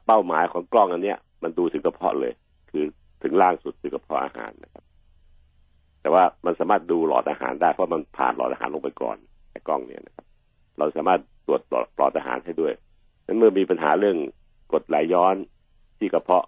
[0.06, 2.32] เป้าหมายของกล้องอันเนี้ย มันดูถึงกระเพาะเลย
[2.70, 2.84] คือ
[3.22, 4.84] ถึงล่างสุดคือกระเพาะอาหารนะครับ
[6.06, 9.16] แต่ว่ามันสามารถดูหลอดอาหารได้เพราะมันผ่านหลอดอาหารลงไปก่อน
[9.50, 10.26] ไอ้กล้องเนี่ยนะครับ
[10.78, 11.62] เราสามารถตรวจ
[11.96, 12.72] หลอดอาหารให้ด้วย
[13.26, 14.16] นั้นเมื่อมีปัญหาเรื่อง
[14.72, 15.36] กดไหลย้อน
[15.98, 16.44] ที่กระเพาะ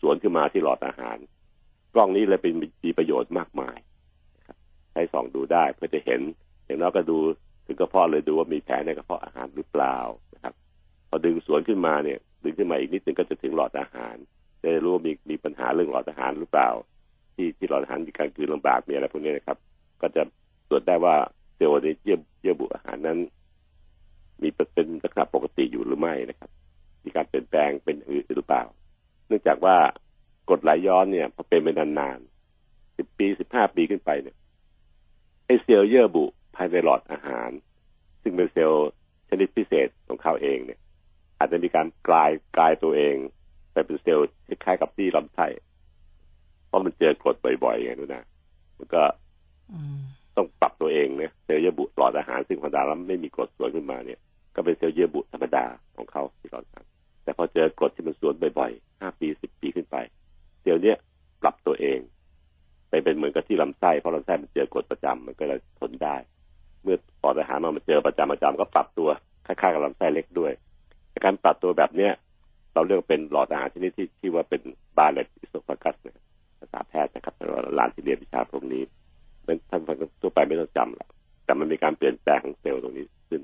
[0.00, 1.16] สวนขึ้นมาที่หลอดอาหาร
[1.94, 2.52] กล้องนี้เลยเป็น
[2.84, 3.76] มีประโยชน์มากมาย
[4.92, 6.20] ใช้ส่องดูได้เพื่อจะเห็น
[6.66, 7.18] อย่างน้อยก็ดู
[7.66, 9.96] ถึงกระเพาะเลยดูว่ามีแผลในกระเพาะอาหารหรือเปล่า
[10.34, 10.54] นะครับ
[11.08, 14.14] พอดึงสวนขึ้นมาเนี่ย ดึงขึ้นมาอีกนิดนึงก็จะถึงหลอดอาหาร
[14.60, 16.70] จะได้รู้ว่ามีมีปัญหาเรื่องหลอดอาหารหรือเปล่า
[17.34, 19.58] ที่ที่หลอดอาหารมีการกลืนลำบากมีอะไรพวกนี้นะครับ
[20.00, 20.22] ก็จะ
[20.68, 21.16] ตรวจได้ว่า
[21.54, 23.18] เซลล์ในเยื่อเยื่อบุอาหารนั้น
[24.42, 26.50] มีเป็นลักษณะปกติอยู่หรือไม่นะครับ
[27.04, 28.64] มีการเปลี่ยนแปลงเป็นอื่นหรือเปล่า
[29.26, 29.76] เนื่องจากว่า
[30.48, 34.36] กรดไหลย้อนเนี่ยพอเป็นไปนานๆสิบปีสิบห้าปีขึ้นไปเนี่ย
[35.46, 36.24] ไอเซลล์เยื่อบุ
[36.56, 37.50] ภายในหลอดอาหาร
[38.22, 38.88] ซึ่งเป็นเซลล์
[39.28, 40.80] ชนิดพิเศษของเขาเองเนี่ย
[41.38, 43.16] อาจจะมีการกลายกลายตัวเอง
[43.72, 45.46] ไปเป็นเซลล์คล้ายๆกับที่ลำไส้
[46.74, 48.22] เพราะมันเจอกรดบ่อยๆไงนู้นนะ
[48.78, 49.02] มันก็
[50.36, 54.18] ต้องปรับตัวเองเนี่ยเซลล์เยื่อบุหลอดอาหารซึ่งธรรมดาแล้วไม่มีกรดสวนขึ้นมาเนี่ย
[54.54, 55.64] ก็เป็นเซลล์เยื่อบุธรรมดา
[55.96, 56.84] ของเขาที่หลอดอาหาร
[57.24, 59.96] แต่พอเจอกรดที่มันสวนบ่อยๆห้าปีสิบปีขึ้นไป
[60.62, 60.96] เซลล์เนี้ย
[61.42, 61.98] ปรับตัวเอง
[62.88, 66.16] ไปเป็นเหมือนกับที่ลำไส้เพราะลำไส้มันเจอกรดประจำมันก็เลยทนได้
[66.82, 69.08] เมื่อหลอดอาหารมามันเจอประจำประจำก็ปรับตัว
[69.46, 70.52] คล้ายๆกับลำไส้เล็กด้วย
[71.24, 72.12] การปรับตัวแบบเนี้ย
[72.74, 74.62] เราเรียกเป็นหลอดอาหารชนิดที่ที่ว่าเป็น
[74.98, 78.82] Barrett esophagus เนี่ยภาษาแพทย์นะครับแต่ว่าหลานที่เรียนวิชาพวกนี้
[79.44, 79.80] เป็นท่าน
[80.22, 81.08] ทั่วไปไม่ต้องจำหรอก
[81.44, 83.42] แต่มันมีการเปลี่ยนแปลงของเซลล์ตรงนี้ขึ้น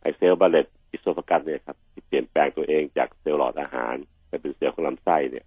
[0.00, 3.94] ไอเซลล์ Barrett esophagus เนี่ยครับที่เปลี่ยนแปลงตัวเองจากเซลล์หลอดอาหาร
[4.28, 5.44] ไปเป็นเซลล์ของลำไส้เนี่ย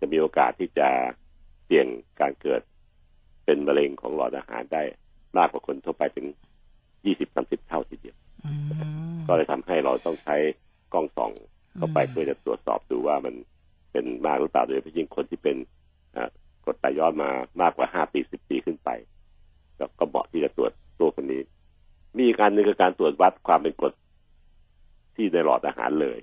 [0.00, 0.88] จะมีโอกาสที่จะ
[1.64, 1.86] เสี่ยง
[2.20, 2.62] การเกิด
[3.44, 4.82] เป็นมะเร็งของหลอดอาหารได้
[5.36, 6.26] มากกว่าคนทั่วไปถึง
[7.04, 8.16] ยี่สิบสามสิบเท่าทีเดียว
[9.26, 10.36] ก็เลยทำให้เราต้องใช้
[10.92, 11.32] กล้องส่อง
[11.76, 13.34] เข้าไปเพื่อจะตรวจสอบดูว่ามัน
[13.92, 15.66] เป็นมากหรือเปล่าโดยเฉพาะยิ่งคนที่เป็นกด
[16.82, 17.30] ไตย้อนมา
[17.60, 18.90] มากกว่าห้าปีสิบปีขึ้นไป
[19.98, 21.40] ก็เหมาะที่จะตรวจตัวคนนี้
[22.18, 23.94] มีการหนึ่งคือการตรวจวัดความเป็นกรด
[25.16, 26.16] ที่ในหลอดอาหารเลย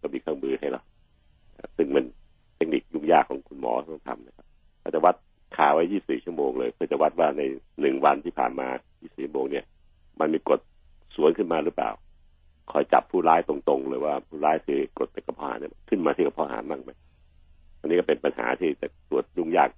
[0.00, 0.82] ก็มีเครื่องมือให้เรา
[1.76, 2.04] ซึ่งมัน
[2.56, 4.46] เทคนิคยุ่งยากของคุณหมอต้องทำนะครับ
[4.80, 5.14] เราจะวัด
[5.56, 7.42] คาไว้ 24 ชั่วโมงเลย เพื่อจะวัดว่าใน
[7.80, 9.64] หนึ่งวันที่ผ่านมา 24 ชั่วโมงเนี่ย
[10.20, 10.60] มันมีกรด
[11.14, 11.90] สวนขึ้นมาหรือเปล่า
[12.72, 16.90] คอยจับผู้ร้ายตรงๆเลยว่าผู้ร้ายคือกรดในกระเพาะเนี่ยขึ้นมาที่กระเพาะอาหารบ้างไหม
[17.80, 19.70] อันนี้ก็เป็นปัญหาที่จะตรวจยุ่งยาก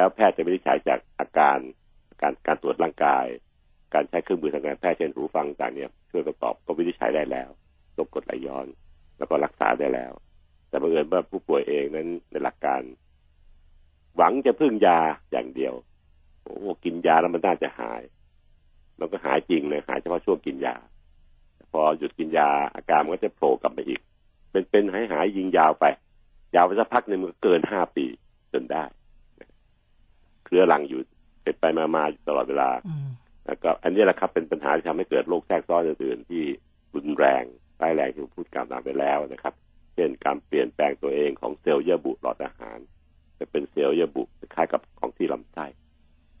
[0.00, 0.89] แล้วแพทย์จะไม่ได้ใช้จ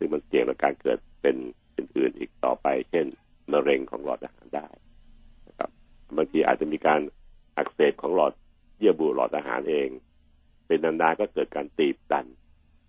[0.00, 1.36] ซึ่งมันเสี่ยงต่อการเกิดเป็น
[1.76, 3.06] อื่นๆอีกต่อไป เช่น
[3.52, 4.66] มะเร็งของหลอดอาหารได้
[5.48, 5.70] นะครับ
[6.16, 7.00] บางทีอาจจะมีการ
[7.56, 8.32] อักเสบของหลอด
[8.78, 9.88] เยื่อบุหลอดอาหารเอง
[10.66, 12.26] เป็นนานๆก็เกิดการตีบตัน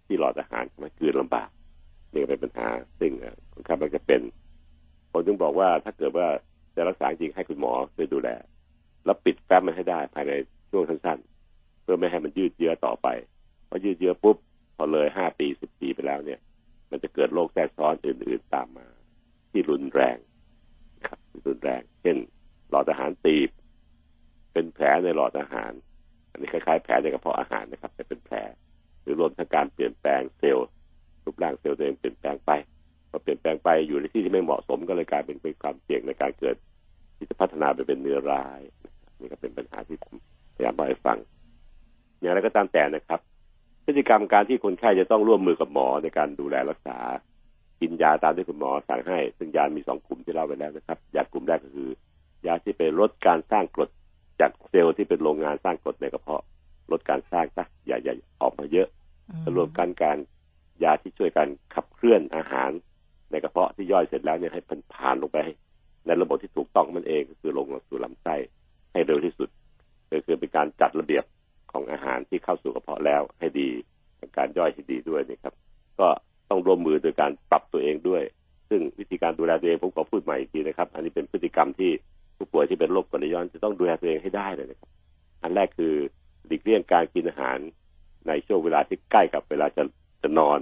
[0.06, 1.50] ที่หลอดอาหารทำให้คืนลำบาก
[2.14, 2.68] นี่เป็นปัญหา
[3.00, 3.12] ซึ่ง
[3.54, 4.22] คนไข้มันจะเป็น
[5.12, 6.28] ผมจึงบอกว่าถ้าเกิดว่า
[6.76, 8.30] จะรักษาจริงให้คุณหมอช่วยดูแล
[9.06, 10.34] แล้วปิดแฟ้มมันให้ได้ภายใน
[10.72, 13.08] ช่วงสั้นๆ เพื่อไม่ให้มันยืดเยื้อต่อไป
[13.68, 14.38] พอยืดเยื้อปุ๊บ
[14.76, 16.40] พอเลยห้าปีสิบปีไปแล้วเนี่ย
[16.92, 18.88] มันจะเกิดโรคแทรกซ้อนอื่น ๆ ตามมา
[19.52, 20.18] ที่รุนแรง
[21.08, 22.18] ครับรุนแรง เช่น
[22.70, 23.50] หลอดอาหารตีบ
[24.54, 25.72] เป็นแผลในหลอดอาหาร
[26.32, 28.38] อันนี้คล้ายๆแผลในกระเพาะอาหารนะครับแต่เป็นแผล
[29.02, 30.68] หรือรวมทั้งการเปลี่ยนแปลงเซลล์
[31.24, 32.52] รูปร่างเซลล์ตัวเองเปลี่ยนแปลงไป
[33.10, 36.56] พอเปลี่ยนแปลงไปอยู่ในที่ที่ไม่เหมาะสมก็เลยกลายเป็นเป็นความเสี่ยงในการเกิด
[37.18, 38.62] ที่จะพัฒนาไปเป็นเนื้อร้าย
[39.20, 40.14] นี่ก็เป็นปัญหาที่ผม
[40.56, 41.18] พยายามบอกให้ฟัง
[42.20, 43.20] อย่างไรก็ตามแต่นะครับ
[43.92, 46.98] พฤติกรรมการที่คนไข้จะต้องร่วมมือกับหมอในการดูแลรักษา
[47.82, 51.90] กินยาตามที่คุณหมอสั่งให้ ซึ่งยามีสองกลุ่มที่เล่าไปแล้วนะครับ ยากลุ่มแรกก็คือ
[52.48, 53.90] ยาที่ไปลดการสร้างกรด
[54.42, 56.44] จากเซลล์ที่เป็นโรงงานสร้างกรดในกระเพาะ
[56.92, 58.88] ลดการสร้างซะอย่าอย่าออกมาเยอะ
[59.58, 60.18] รวมกันการ
[60.84, 62.72] ยาที่ช่วยกันขับเคลื่อนอาหาร
[63.32, 65.40] ในกระเพาะที่ย่อยเสร็จแล้วเนี่ยให้มันผ่านลงไป
[66.06, 68.36] ในระบบที่ถูกต้องมันเองก็คือลงสู่ลำไส้
[68.92, 69.50] ให้เร็วที่สุด
[70.12, 71.24] ก็คือเป็นการจัดระเบียบ
[71.72, 73.70] ของอาหารที่เข้าสู่กระเพาะแล้วให้ดี
[74.38, 75.54] การย่อยที่ดีด้วยนะครับ
[76.00, 76.08] ก็
[76.50, 78.24] ต้องร่วมมือโดยการปรับตัวเองด้วย
[78.70, 81.92] ซึ่งวิธีการดูแลตัวเองผมขอพูดใหม่อีกทีนะครับ อันนี้เป็นพฤติกรรมที่
[82.38, 84.90] ผู้ป่วยที่เป็นโรคกรดไหลย้อนจะต้องดูแลตัวเองให้ได้เลยนะครับ
[85.44, 85.94] อันแรกคือ
[86.48, 87.58] หลีกเลี่ยงการกินอาหาร
[88.28, 89.84] ในช่วงเวลาที่ใกล้กับเวลาจะ
[90.22, 90.60] จะนอน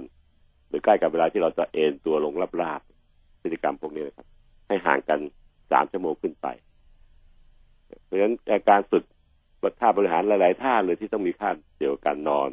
[0.68, 4.26] หรือใกล้กับเวลาที่เราจะเอนตัวลงราบๆพฤติกรรมพวกนี้นะครับ
[4.68, 5.18] ให้ห่างกัน
[5.72, 6.46] สามชั่วโมงขึ้นไป
[8.04, 8.34] เพราะฉะนั้น
[8.70, 9.04] การฝึก
[9.80, 12.50] ท่าบริหารหลาย ๆ ท่าเลยที่ต้องมีค่าเกี่ยวกับการนอน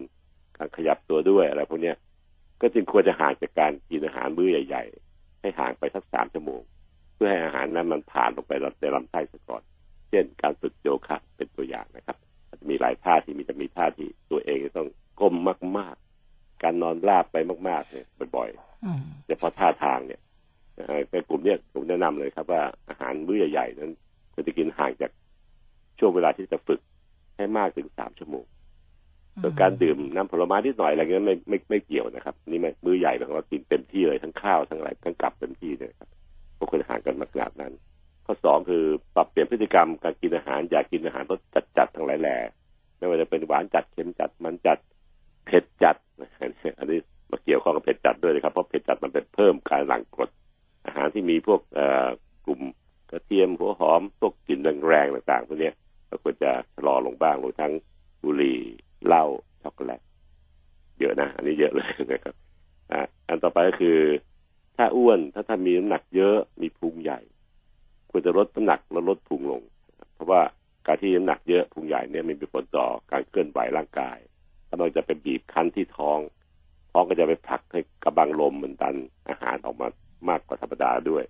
[0.58, 1.95] การขยับตัวด้วยอะไรพวกเนี้ย
[2.62, 4.84] ก็จึงควรจะห่างจากการกินอาหารมื้อใหญ่
[5.14, 6.62] ๆ ให้ห่างไปสักสามชั่วโมง
[7.16, 9.62] เพื่อให้อาหารนั้นมันผ่านลงไปในลำไส้ซะก่อน
[10.10, 12.18] เช่น การฝึกโยคะเป็นตัวอย่างนะครับ
[12.60, 14.88] จะมีหลายท่าที่มีจะมีท่าที่ตัวเองจะต้อง
[15.20, 15.36] ก้ม
[15.78, 15.95] มาก
[16.30, 17.38] ๆ การนอนราบไป
[17.70, 18.49] มาก ๆ เนี่ยบ่อย
[18.86, 20.22] อืมๆเฉพาะท่าทางเนี่ย
[21.12, 23.91] ในกลุ่มเนี้ยผมแนะนำเลยครับว่าอาหารมื้อใหญ่ ๆ นั้น
[24.34, 25.12] ควรจะกินห่างจาก
[25.99, 26.80] ช่วงเวลาที่จะฝึก
[27.38, 28.46] ให้มากถึงสามชั่วโมง
[29.42, 36.10] ส่วนการดื่มน้ำผลไม้นิดหน่อยอะไรเงี้ยไม่ไม่ไม่เกี่ยวนะครับ นี่มันมื้อใหญ่ของเรากินเต็มที่เลยทั้งข้าวทั้งอะไรทั้งกลับเต็มที่เลยครับ
[36.58, 37.74] ก็ควรห่างกันมากขนาดนั้น
[38.26, 38.84] ข้อสองคือ
[39.16, 42.38] ปรับเปลี่ยนพฤติกรรมการกินอาหารอย่ากินอาหารรสจัดจัดๆทั้งหลายแหล่
[42.98, 44.78] ไม่ว่าจะเป็นหวานจัดเค็มจัดมันจัด
[45.46, 45.96] เผ็ดจัด
[46.80, 47.00] อันนี้
[47.32, 50.30] มาเกี่ยวข้องกับเผ็ดจัดด้วยนะครับเพราะเผ็ดจัดมันเป็นเพิ่มการหลั่งกรด
[50.86, 52.08] อาหารที่มีพวกเอ่อ
[52.46, 52.62] กลุ่ม
[53.12, 55.74] กระเทียมหัวหอมพวกกลิ่นแรงๆต่างๆพวกเนี้ย
[56.10, 57.74] ก็ควรจะชะลอลงบ้างรวมทั้ง
[58.24, 58.60] บุหรี่
[59.05, 59.24] เหล้า
[59.62, 60.01] ช็อกโกแลต
[60.99, 62.36] เยอะนะอันนี้เยอะเลยนะครับ
[62.91, 63.97] อ่าอันต่อไปก็คือ
[64.78, 67.20] ถ้าอ้วนถ้าท่านมีน้ำหนักเยอะมีพุงใหญ่
[68.12, 69.62] ควรจะลดน้ำหนักแล้วลดพุงลง
[70.14, 70.41] เพราะว่า
[70.88, 74.18] การที่น้ำหนักเยอะพุงใหญ่เนี่ยมันมีผลต่อการเคลื่อนไหวร่างกาย
[74.68, 76.20] ถ้ามันจะเป็นบีบคั้นที่ท้อง
[76.91, 78.95] ท้องก็จะไปผลักให้กระบังลมมันดัน
[79.30, 79.88] อาหารออกมา
[80.30, 81.24] มากกว่าธรรมดาด้วย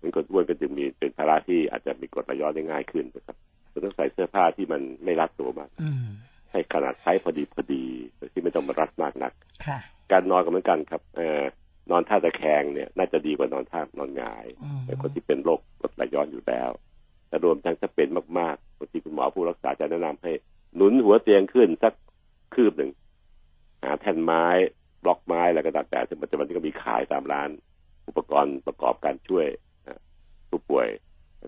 [0.00, 3.36] มันคนอ้วนก็จึงมีเป็นภาระที่อาจจะมีกรดไหลย้อนได้ง่ายขึ้นนะครับ
[3.72, 6.06] เราต้องใส่เสื้อผ้าที่มันไม่รัดตัวมากอืม
[6.52, 7.84] ให้ขนาดไซส์พอดีพอดี
[8.16, 9.32] โดยที่ไม่ต้องมารัดมากนัก
[9.66, 9.78] ค่ะ
[10.12, 11.42] การนอนก็เหมือนกันครับ เอ่อ
[11.90, 16.70] นอนท่าตะแคงเนี่ย น่าจะดีกว่านอนท่านอนหงายอืมในคนที่เป็นโรคกรดไหลย้อนอยู่แล้ว
[17.28, 18.08] แต่รวมทั้งถ้าเป็น
[18.38, 20.32] มากๆบางทีคุณหมอผู้รักษาจะแนะนำให้
[20.76, 21.92] หนุนหัวเตียงขึ้นสัก
[22.54, 22.90] คืบหนึ่ง
[23.84, 24.44] หาแผ่นไม้
[25.04, 27.48] บล็อกไม้อะไรก็ตามแต่ซึ่งปัจจุบันนี้ก็มีขายตามร้าน
[28.08, 29.46] อุปกรณ์ประกอบการช่วย
[29.88, 30.00] นะ
[30.50, 30.88] ผู้ป่วย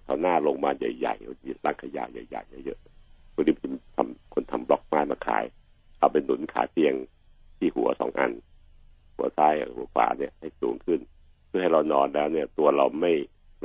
[0.05, 3.55] เขาหน้าลงมาใหญ่ๆร้านขยะใหญ่ๆเยอะๆคนที่
[3.97, 5.45] ทำคนทำบล็อกไม้มาขาย
[5.99, 6.95] เอาเป็นหนุนขาเตียง
[7.59, 8.32] ที่หัวสองอัน
[9.16, 11.01] หัวซ้ายกับหัวขวาเนี่ยให้สูงขึ้น
[11.47, 13.12] เพื่อให้เรานอนแล้วเนี่ย ตัวเราไม่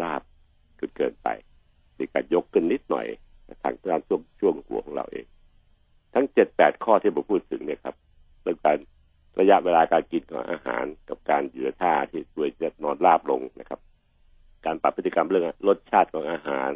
[0.01, 0.21] ราบ
[0.79, 1.27] จนเกินไป
[1.97, 3.07] มีการยกขึ้นนิดหน่อย
[3.63, 5.25] ทางด้านช่วงช่วงหัวของเราเอง
[6.13, 7.95] ทั้งเจ็ดแปดข้อที่ผมพูดถึงเนี่ยครับ
[8.41, 8.77] เรื่องการ
[9.39, 13.79] ระยะเวลาการกินของอาหารกับการยืนท่าที่ช่วยจะนอนราบลงนะครับ
[14.65, 16.71] การปรับพฤติกรรมเรื่องรสชาติของอาหาร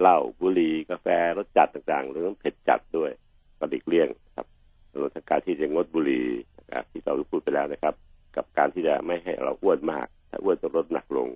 [0.00, 1.06] เหล้าบุหรี่กาแฟ
[1.38, 3.10] รสจัดต่างๆ หรือเผ็ดจัดด้วย
[3.58, 4.46] ก็หลีกเลี่ยงครับ
[5.00, 6.26] รวมทั้งการที่จะงดบุหรี่
[6.58, 7.94] นะครับที่เราพูดไปแล้วนะครับ
[8.36, 11.28] กับการที่จะไม่ให้เราอ้วนมาก ถ้าอ้วนจะลดหนักลง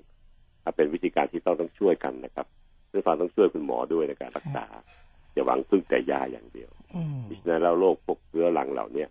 [0.63, 2.47] ถ้าเป็นวิธีการที่ต้องต้องช่วยกันนะครับ
[2.93, 4.67] ด้วยความต้องช่วยคุณหมอด้วยในการรักษา
[5.33, 9.09] อย่าหวังพึ่งแต่ยาอย่างเดียวอืมเพราะฉะนั้นแล้วโรคพวกเรื้อรังเหล่าเนี้ย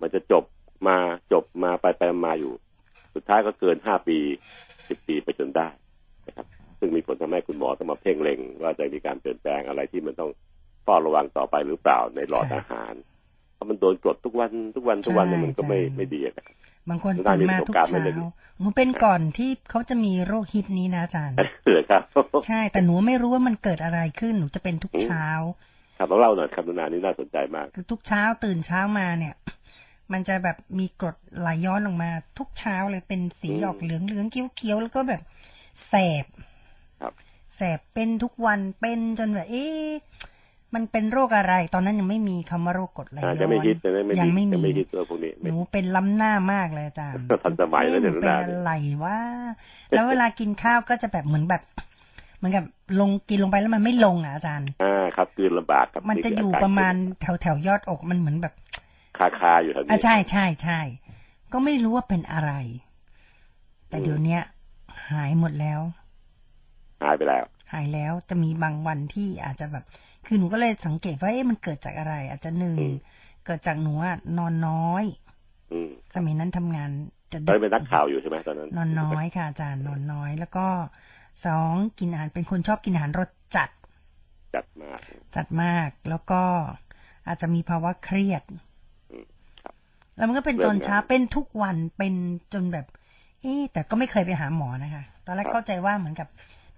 [0.00, 0.44] มันจะจบ
[0.88, 0.96] มา
[1.32, 2.52] จบมาไปไปมาอยู่
[3.14, 4.18] สุดท้ายก็เกินห้าปี
[4.88, 5.68] สิบปีไปจนได้
[6.26, 6.46] นะครับ
[6.78, 10.30] ซึ่งมีผลทำให้คุณหมอต้องมาเพ่งเล็ง ว่าจะมีการเปลี่ยนแปลงอะไรที่มันต้อง
[10.84, 12.92] เฝ้าระวังต่อไปหรือเปล่าในหลอดอาหาร
[13.54, 16.54] เพราะมันโดนกดทุกวันทุกวันทุกวันเนี่ยมันก็ไม่ไม่ดีนะครับ
[16.88, 18.16] บางคนได้ตื่นมีมาประสบทุกการณ์เช้าไหมเนี่ย
[18.60, 22.02] หนูเป็นก่อนที่เขาจะมีโรคฮิตนี้นะอาจารย์เหรอครับ
[22.46, 25.26] ใช่แต่หนูไม่รู้ว่ามันเกิดอะไรขึ้นหนูจะเป็นทุกเช้า
[25.98, 29.34] ครับต้องเล่าหน่อยครับนานี่น่าสนใจมาก คือทุกเช้าตื่นเช้ามาเนี่ย
[30.12, 35.22] มันจะแบบมีกรดไหลย้อนออกมา ทุกเช้าเลยเป็นสีอืมออกเหลืองเหลืองๆเขียวเขียวๆแล้วก็แบบ
[35.88, 35.94] แส
[36.24, 36.26] บ
[37.00, 37.12] ครับ
[37.56, 39.88] แสบเป็นทุกวันเป็นจนแบบเอ๊ะ
[40.74, 48.72] มันเป็นโรคอะไร ตอนนั้นยังไม่มีคำว่าโรคกรดไหลย้อ่าอนยังไม่ฮิตยังไม่ยังไม่ยังมีไม่ฮิตตัวพวกนี้หไม่นูเป็นล้ำหน้ามากเลยอาจารย์ทันสมัยแล้วเอ๊ะหเดี๋ยวนูเป็นหน้าเนี่ยอะไร
[49.04, 49.18] วะ
[49.90, 51.62] แล้วเวลากินข้าวก็จะแบบเหมือนแบบ
[52.36, 52.64] เหมือนกับ
[53.00, 58.54] ลงกินลงไปแล้วมันไม่ลงอะอาจารย์อ่าครับคือลำบากครับมันจะอยู่คืกประมาณแถวแถวๆยอดอกมันเหมือนแบบ
[59.18, 60.80] คาคาๆอยู่แถวนี้อะใช่ใช่ใช่
[61.52, 62.52] ก็ไม่รู้ว่าเป็นอะไร
[63.88, 64.42] แต่เดี๋ยวเนี้ย
[65.10, 65.80] หายหมดแล้ว
[67.02, 69.84] หายไปแล้ว หายแล้วจะมีบางวันที่อาจจะแบบ
[70.26, 72.94] คือหนูก็เลยสังเกตว่าเอ๊ะมันเกิดจากอะไร อาจจะหนึ่งอืม
[73.46, 75.04] เกิดจากหนูอะนอนน้อย
[75.72, 76.90] อืมสมัยนั้นทำงาน
[77.32, 80.66] จะตอนนั้นเป็นนักข่าวอยู่ใช่ไหมตอนนั้น นอนน้อยค่ะอาจารย์นอนน้อย แล้วก็
[81.46, 83.70] สองกินอาหารเป็นคนชอบกินอาหารรสจัด
[84.54, 84.98] จัดมาก
[85.36, 86.42] จัดมากแล้วก็
[87.26, 88.42] อาจจะมีภาวะเครียด
[89.12, 89.26] อืม
[89.62, 89.74] ครับ
[90.16, 92.14] แล้วมันก็เป็นเริ่จมนงานช้าเป็นทุกวันเป็น
[92.52, 92.86] จนแบบ
[93.44, 96.28] เอ๊ะแต่ก็ไม่เคยไปหาหมอนะคะ ตอนแรกครับเข้าใจว่าเหมือนกับ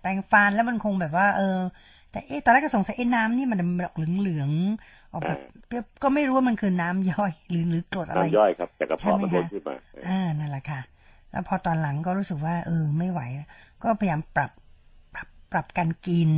[0.01, 9.75] แปรงฟันแล้วมันคงแบบว่า เออจแต่เอ๊ะตอนแรกก็สงสัยเอ๊ะน้ำนี่มันออกเหลืองๆออกแบบเปรี้ยวก็ไม่รู้ว่ามันคือน้ำย่อย หรือหรือกรดอะไรน้ำย่อยครับจากกระใช่เพาะไหมมันคะล้นขึ้นมา
[10.07, 10.81] อ่านั่นแหละค่ะ
[11.31, 13.21] แล้วพอตอนหลังก็รู้สึกว่า เออ ไม่ไหว
[13.83, 14.51] ก็พยายามปรับ
[15.14, 16.31] ปรับปรับการกิน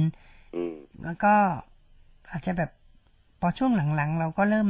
[0.57, 1.35] อืมแล้วก็
[2.31, 2.70] อาจจะแบบ
[3.41, 4.68] พอช่วงหลังๆ เราก็เริ่ม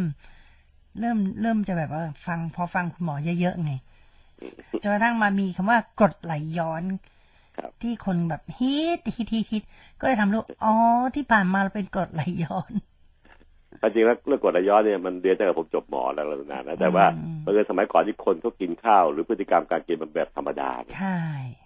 [1.01, 3.73] เริ่มเริ่มจะแบบว่าฟังพอฟังคุณหมอเยอะๆไง
[4.82, 6.84] จนกระทั่งมามีคำว่ากรดไหลย้อน
[7.57, 9.64] ครับที่คนแบบฮิตฮิตฮิตฮิต
[10.01, 10.74] ก็เลยทำรู้อ๋อ
[11.14, 12.72] ที่ผ่านมาเราเป็นกรดไหลย้อน
[13.82, 21.18] จริงๆแล้วเรื่องกรดไหลย้อนเนี่ยมันเรียนตั้งแต่ผมจบหมอแล้วนานนะแต่ว่าอืมเมื่อสมัยก่อนที่คนเขากินข้าว หรือพฤติกรรมการกินมันแบบธรรมดาใช่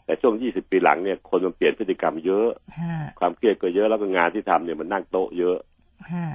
[0.07, 2.49] แต่ช่วง20ปีหลังเนี่ยคนมันเปลี่ยนพฤติกรรมเยอะ
[2.81, 5.72] ฮะความเครียดก็เยอะแล้วก็งานที่ทำเนี่ยมันนั่งโต๊ะเยอะฮะ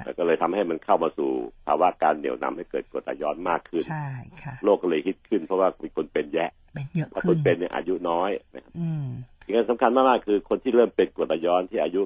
[0.06, 1.32] แล้วก็เลยทำให้มันเข้ามาสู่
[1.68, 4.08] ภาวะการเหนี่ยวนำให้เกิดกรดไหลย้อนมากขึ้น ใช่
[4.44, 9.06] ค่ะ โรคก็เลยฮิตขึ้นเพราะว่ามีคนเป็นแยะเป็นเยอะเพราะคขึ้นนเป็นเนี่ยอายุน้อยนะครับอืม
[9.46, 12.02] สิ่งที่สำคัญมากๆคือคนที่เริ่มเป็นกรดไหลย้อนที่อายุ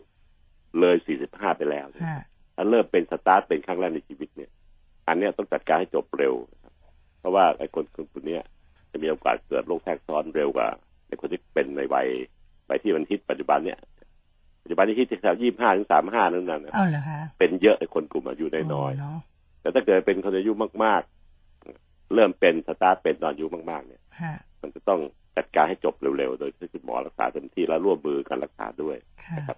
[0.80, 0.96] เลย
[1.28, 2.24] 45ไปแล้วเนี่ยฮะ
[2.56, 4.52] ถ้าเริ่มเป็นสตาร์ทเป็นครั้งแรกในชีวิตเนี่ย
[5.08, 6.74] อันเนี้ยต้องจัดการให้จบเร็วนะครับ
[7.20, 8.44] เพราะว่าไอ้คนคนคนเนี้ย
[8.92, 10.68] จะมีโอกาสเกิดโรคแทรกซ้อนเร็วกว่า
[11.08, 12.08] ในคนที่เป็นในวัย
[12.70, 13.80] วัยที่มันฮิตปัจจุบันเนี่ย
[14.62, 20.52] ปัจจุบันนี้ฮิตที่แถวยี่ห้าถึงสามห้านั่นน่ะนะเอาเหรอคะเป็นเยอะในคนกลุ่มอายุน้อยเนาะๆแต่ถ้าเกิดเป็นคนอายุ
[20.84, 21.02] มาก
[21.58, 25.00] ๆ เริ่มเป็นสตาร์ทเป็นตอนอายุมากๆ เนี่ยฮะมันจะต้อง
[25.38, 29.58] จัดการให้จบเร็วๆ โดยที่คุณหมอรักษาเต็มที่และร่วมมือกันรักษาด้วยค่ะนะครับ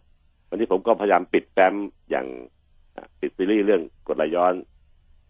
[0.50, 1.74] วันนี้ผมก็พยายามปิดแฟ้ม
[2.10, 2.28] อย่าง
[2.96, 4.54] อะปิดซีรีส์เรื่องกรดไหลย้อน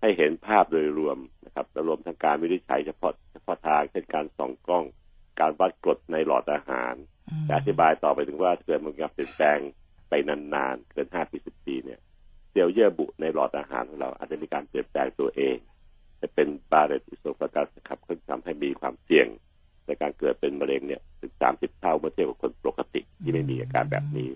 [0.02, 4.86] ให้เห็นภาพโดยรวมนะครับและรวมทั้งการวินิจฉัยเฉพาะเฉพาะทางเช่นการส่องกล้อง
[5.40, 7.13] การวัดกรดในหลอดอาหารอืม
[7.48, 9.60] จะอธิบายต่อไปถึงว่าเกิดมันการเปลี่ยนแปลง
[10.10, 12.00] ไปนานๆ เกินห้าปีสิบปีเนี่ย
[12.52, 15.56] เซลล์เยื่อบุในหลอดอาหารของเรา อาจจะมีการเปลี่ยนแปลงตัวเอง
[16.22, 19.28] จะเป็นบาเรตอิโซฟากัสครับซึ่งทำให้มีความเสี่ยง
[19.86, 24.30] ในการเกิดเป็นมะเร็งเนี่ยถึงสามสิบเท่าเมื่อเทียบกับคนปกติที่ไม่มีอาการแบบนี้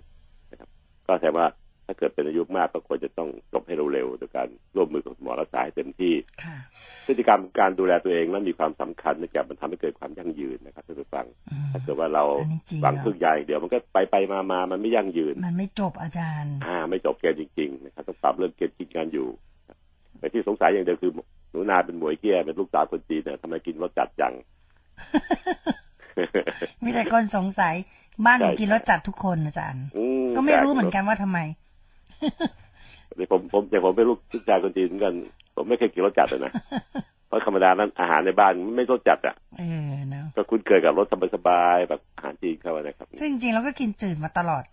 [0.51, 0.69] นะครับ
[1.07, 1.47] ก็แสดงว่า
[1.87, 6.13] ถ้าเกิดเป็นอายุมากก็ควรจะต้องจบให้เร็วๆโดยการร่วมมือกับหมอรักษาให้เต็มที่
[6.43, 6.57] ค่ะ
[7.05, 19.27] พฤติกรรมการดูแลตัวเองนั้นมีความสำคัญในการมันทำให้เกิดความยั่งยืนนะครับท่านผู้ฟังอืมถ้าเกิดว่าเราอันนี้จริงหวังอะพึ่งใหญ่เดี๋ยวมันก็ไปไปมามามันไม่ยั่งยืน มันไม่จบอาจารย์ อ่า ไม่จบเกณฑ์จริงๆนะครับต้องปรับเรื่องเกณฑ์กินกันอยู่
[20.19, 21.11] แต่ที่สงสัยอย่างเดียวคือ
[21.51, 24.33] หนูนาเป็นหมวยเกี้ยเป็นลูกสาวคนจีนเนี่ยทำไมกินรสจัดจัง
[26.83, 27.75] มีแต่คนสงสัย
[28.25, 30.03] บ้านหนูใช่กินรสจัดทุกคนอาจารย์อื
[30.35, 31.39] ก็ไม่รู้เหมือนกันว่าทำไม
[33.15, 35.13] แต่ผมผมแต่ผมเป็นลูกลูกชายคนจีนเหมือนกัน
[35.55, 36.51] ผมไม่เคยกินรสจัดเลยนะ
[37.27, 44.63] เพราะธรรมดานั้นอาหารในบ้านมันไม่รสจัดอะเออเนาะก็คุ้นเคยกับรสสบายๆแบบอาหารจีนเข้ามานะครับ ซึ่งจริงๆเราก็กินจืดมาตลอด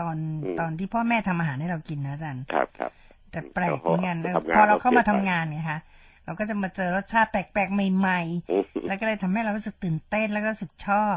[0.00, 2.92] ตอนอืมตอนที่พ่อแม่ทำอาหารให้เรากินนะอาจารย์ครับครับ
[3.30, 5.78] แต่แปลกเหมือนกันทำงานพอเราเข้ามาเราเปลี่ทำยนไปงานเนี่ยค่ะ
[6.24, 8.20] เราก็จะมาเจอรสชาติแปลกๆใหม่
[8.50, 11.16] อืมๆแล้วก็เลยทำให้เรารู้สึกตื่นเต้นแล้วก็รู้สึกชอบ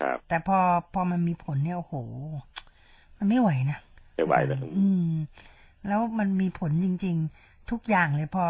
[0.00, 0.58] ครับ แต่พอ
[0.94, 1.94] พอมันมีผลเนี่ยโอ้โห
[3.18, 3.78] มันไม่ไหวนะ
[4.18, 5.12] ไม่ไหวนะอืม
[5.88, 8.44] แล้วมันมีผลจริง ๆ ทุกอย่างเลยพอ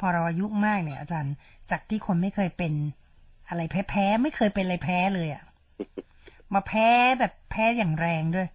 [0.00, 1.34] พอเราอายุมากเนี่ย อาจารย์
[1.70, 2.72] จากที่คนไม่เคยเป็น
[3.48, 5.42] อะไรแพ้แพ้ๆไม่เคยเป็นอะไรแพ้เลยอะ่ะ
[6.54, 6.88] มาแพ้
[7.20, 8.48] แบบแพ้อย่างแรงด้วย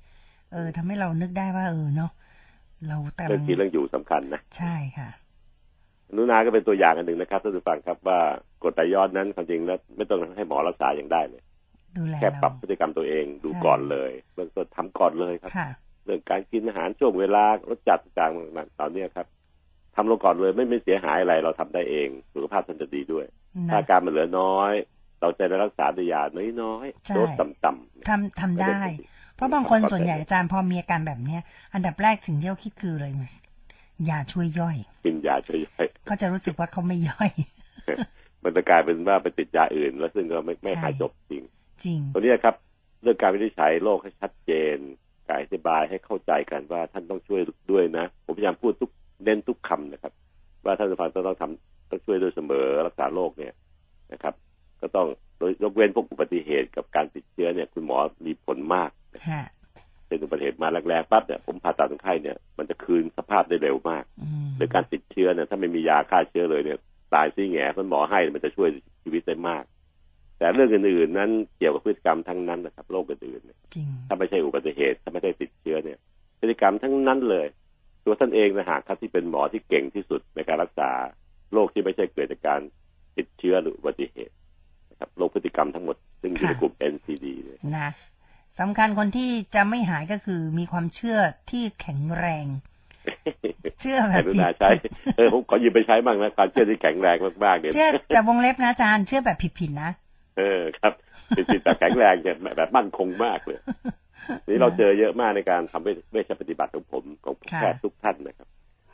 [0.51, 2.11] เออทำให้เรานึกได้ว่าเออเนาะ
[2.88, 5.09] เราแต่เรื่องกินเรื่องอยู่สำคัญนะใช่ค่ะ
[6.16, 8.20] นุนาก็เป็นตัวอย่างอันหนึ่งนะครับท่านผู้ฟังครับว่า
[8.61, 11.41] กรดไหลย้อนนั้นความจริงแล้วไม่ต้องให้หมอรักษาอย่างได้เลย
[11.97, 15.70] ดูแลแค่ปรับเราพฤติกรรมตัวเองดูใช่ก่อนเลยเริ่มต้นทำก่อนเลยครับค่ะ
[16.06, 19.28] เรื่องการกินอาหารช่วงเวลารสจัดต่างๆตอนเนี้ยครับ
[19.95, 23.26] ทำลงก่อนเลยไม่ไม่เสียหายอะไรเราทำได้เองสุขภาพท่านจะดีด้วย
[23.70, 24.74] ถ้านะอาการมันเหลือน้อย
[25.22, 26.22] เราจะได้รักษาด้วยยา
[26.62, 28.86] น้อยใช่ๆโดสต่ำๆทำทำได้ไม่ได้
[29.36, 31.41] เพราะบางคนส่วนใหญ่อาจารย์พอมีอาการแบบเนี้ย
[31.74, 33.14] อันดับแรกสิ่งที่เขาคิดคือเลย
[34.10, 37.30] ยาช่วยย่อยกินยาช่วยย่อยเขาจะรู้สึกว่าเขาไม่ย่อย
[38.43, 41.43] มันจะกลายเป็นว่าไปติดยาอื่น แล้วซึ่งก็ไม่ไม่ใช่หายจบจริง
[41.84, 42.56] จริงตัวเนี้ยครับ
[43.01, 44.78] เรื่องการวินิจฉัยโรคให้ชัดเจน
[45.12, 48.92] การอธิบายให้เข้าใจกันว่าท่านต้องช่วยด้วยนะ ผมพยายามพูดทุก
[49.24, 50.14] เน้นทุกคำนะครับ
[50.66, 53.54] ว่าท่านผู้ฟังต้องทำต้องช่วยด้วยเสมอรักษาโรคเนี่ย
[54.14, 54.34] นะครับ
[54.82, 55.08] ก็ต้อง
[55.40, 58.90] โดยยกเว้นพวกอุบัติเหตุกับการติดเชื้อเนี่ย คุณหมอมีผลมาก
[59.30, 59.44] ฮะ
[60.08, 66.80] เป็นอุบัติเหตุมาแรกๆปั๊บเนี่ยผมผ่าตัดคนไข้เนี่ยมันจะคืนสภาพได้เร็วมากอืมหรือการติดเชื้อเนี่ยถ้าไม่มียาฆ่าเชื้อเลยเนี่ย
[67.14, 68.70] ตายซี่แง่คุณหมอให้มันจะช่วย
[69.04, 69.64] ชีวิตได้มาก
[70.44, 75.98] แต่เรื่องอื่นๆนั้นเกี่ยวกับพฤติกรรมทั้งนั้นนะครับโรคอื่นๆเนี่ยจริงถ้าไม่ใช่อุบัติเหตุถ้าไม่ได้ติดเชื้อเนี่ย
[76.39, 77.48] พฤติกรรมทั้งนั้นเลย
[78.06, 80.89] ตัวท่านเองนะหากครับที่เป็นหมอที่เก่งที่สุดในการรักษา
[81.54, 82.62] โรคที่ไม่ใช่เกิดจากการ
[83.18, 84.34] ติดเชื้อหรืออุบัติเหตุ
[84.91, 87.89] นะครับโรคพฤติกรรมทั้งหมด ซึ่งอยู่ในค่ะกลุ่ม NCD เนี่ยนะ
[88.60, 91.20] สำคัญคนที่จะไม่หายก็คือมีความเชื่อ
[91.52, 92.48] ที่แข็งแรง
[93.82, 94.70] เชื่อแบแต่บรุผิดณาใช้
[95.18, 99.91] เออผมขอยืมไปใช้บ้างนะความเชื่อที่แข็งแรงมากๆเนี่ยเชื่อแต่วงเล็บนะอาจารย์เชื่อแบบผิดๆนะ
[100.38, 100.94] เออครับ
[101.30, 103.60] เป็นจิตแต่แข็งแรงเนี่ยแบบมั่นคงมากเลย
[104.48, 108.48] นี่เราเจอเยอะมากในการทำเวชปฏิบัติของผมของค่ะแพทย์ทุกท่านนะครับ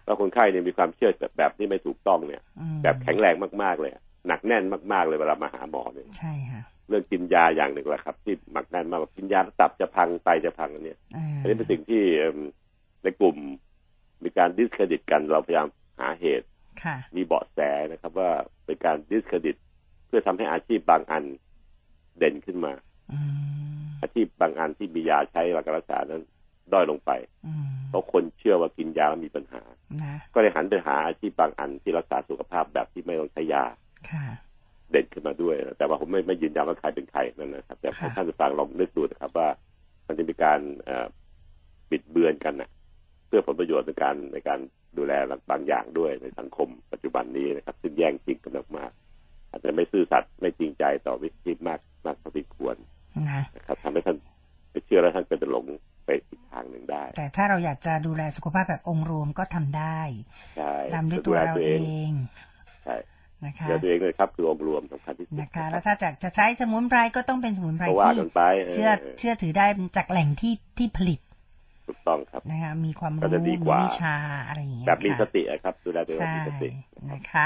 [0.05, 4.63] ว่าคนไข้เนี่ยมีความเชื่อแบบแบบที่ไม่ถูกต้องเนี่ยอืมแบบแข็งแรงมากๆเลยอะหนักแน่น
[4.93, 12.37] มากๆเลยเวลามาหาหมอเนี่ยใช่ค่ะเรื่องกินยาอย่างหนึ่งแหละครับ ที่หนักแน่นมากว่ากินยาแล้วตับจะพังไตจะพังอันเนี่ยอ่าอันนี้เป็นสิ่งที่เอิ่ม
[13.03, 13.37] ในกลุ่ม
[14.23, 15.67] มีการ discredit กันเราพยายาม
[15.99, 16.47] หาเหตุ
[16.83, 17.59] ค่ะมีเบาะแส
[17.91, 18.29] นะครับ ว่า
[18.65, 19.55] เป็นการ discredit
[20.09, 21.23] เพื่อทำให้อาชีพบางอัน
[22.17, 22.73] เด่นขึ้นมา
[23.11, 26.23] อืมอาชีพบางอันที่มียาใช้รักษารักษานั้น
[26.73, 27.11] ด้อยลงไป
[27.47, 29.61] อืมเพราะคนเชื่อว่ากินยาแล้วมีปัญหา
[30.01, 33.65] นะก็เลยหันไปหาอาชีพบางอันที่รักษาสุขภาพแบบที่ไม่ต้องใช้ยา
[34.09, 34.25] ค่ะ
[34.91, 39.47] เด่นขึ้นมาด้วย แต่ว่าผมไม่ไม่ยืนยันว่าใครเป็นใครนั่นนะครับ แต่ให้ค่ะท่านผู้ฟังลองนึกดูนะครับ ว่า
[40.07, 41.07] มันจะมีการเอ่อ
[41.89, 42.69] บิดเบือนกันนะ
[43.27, 44.59] เพื่อผลประโยชน์ในการในการ
[44.97, 45.13] ดูแล
[45.49, 49.08] บางอย่างด้วยในสังคมปัจจุบันนี้นะครับ ซึ่งแย่งชิงกันมากๆ
[49.51, 52.75] อาจจะไม่ซื่อสัตย์ไม่จริงใจต่อวิธีมากมากเท่าที่ควร
[53.29, 54.17] นะนะครับทำให้ท่าน
[54.71, 55.65] ไปเชื่อแล้วท่านก็จะหลง
[56.05, 59.99] ไปอีกทางหนึ่งได้ แต่ถ้าเราอยากจะดูแลสุขภาพแบบองค์รวมก็ทำได้
[60.57, 62.11] ใช่ทำด้วยตัวแลเราตัวเอเองง
[62.83, 62.95] ใช่
[63.45, 68.41] นะคะดูแลตัวเองเลยครับคือองค์รวมสำคัญที่สุดนะคะ แล้วถ้าจากจะใช้สมุนไพรก็ต้องเป็นสมุนไพรก็ว่าที่กันไป
[68.73, 68.89] เชื่อ
[69.19, 69.65] เชื่อถือได้
[69.97, 71.19] จากแหล่งที่ที่ผลิต
[71.87, 74.15] ถูกต้องครับนะคะมีความก็รู้จะดีมีกว่าวิชา
[74.47, 76.69] อะไรอย่างเงี้ยแบบมีสค่ะติอะครับดูแลตัวเองแบบใช่มีสติ
[77.11, 77.45] นะคะ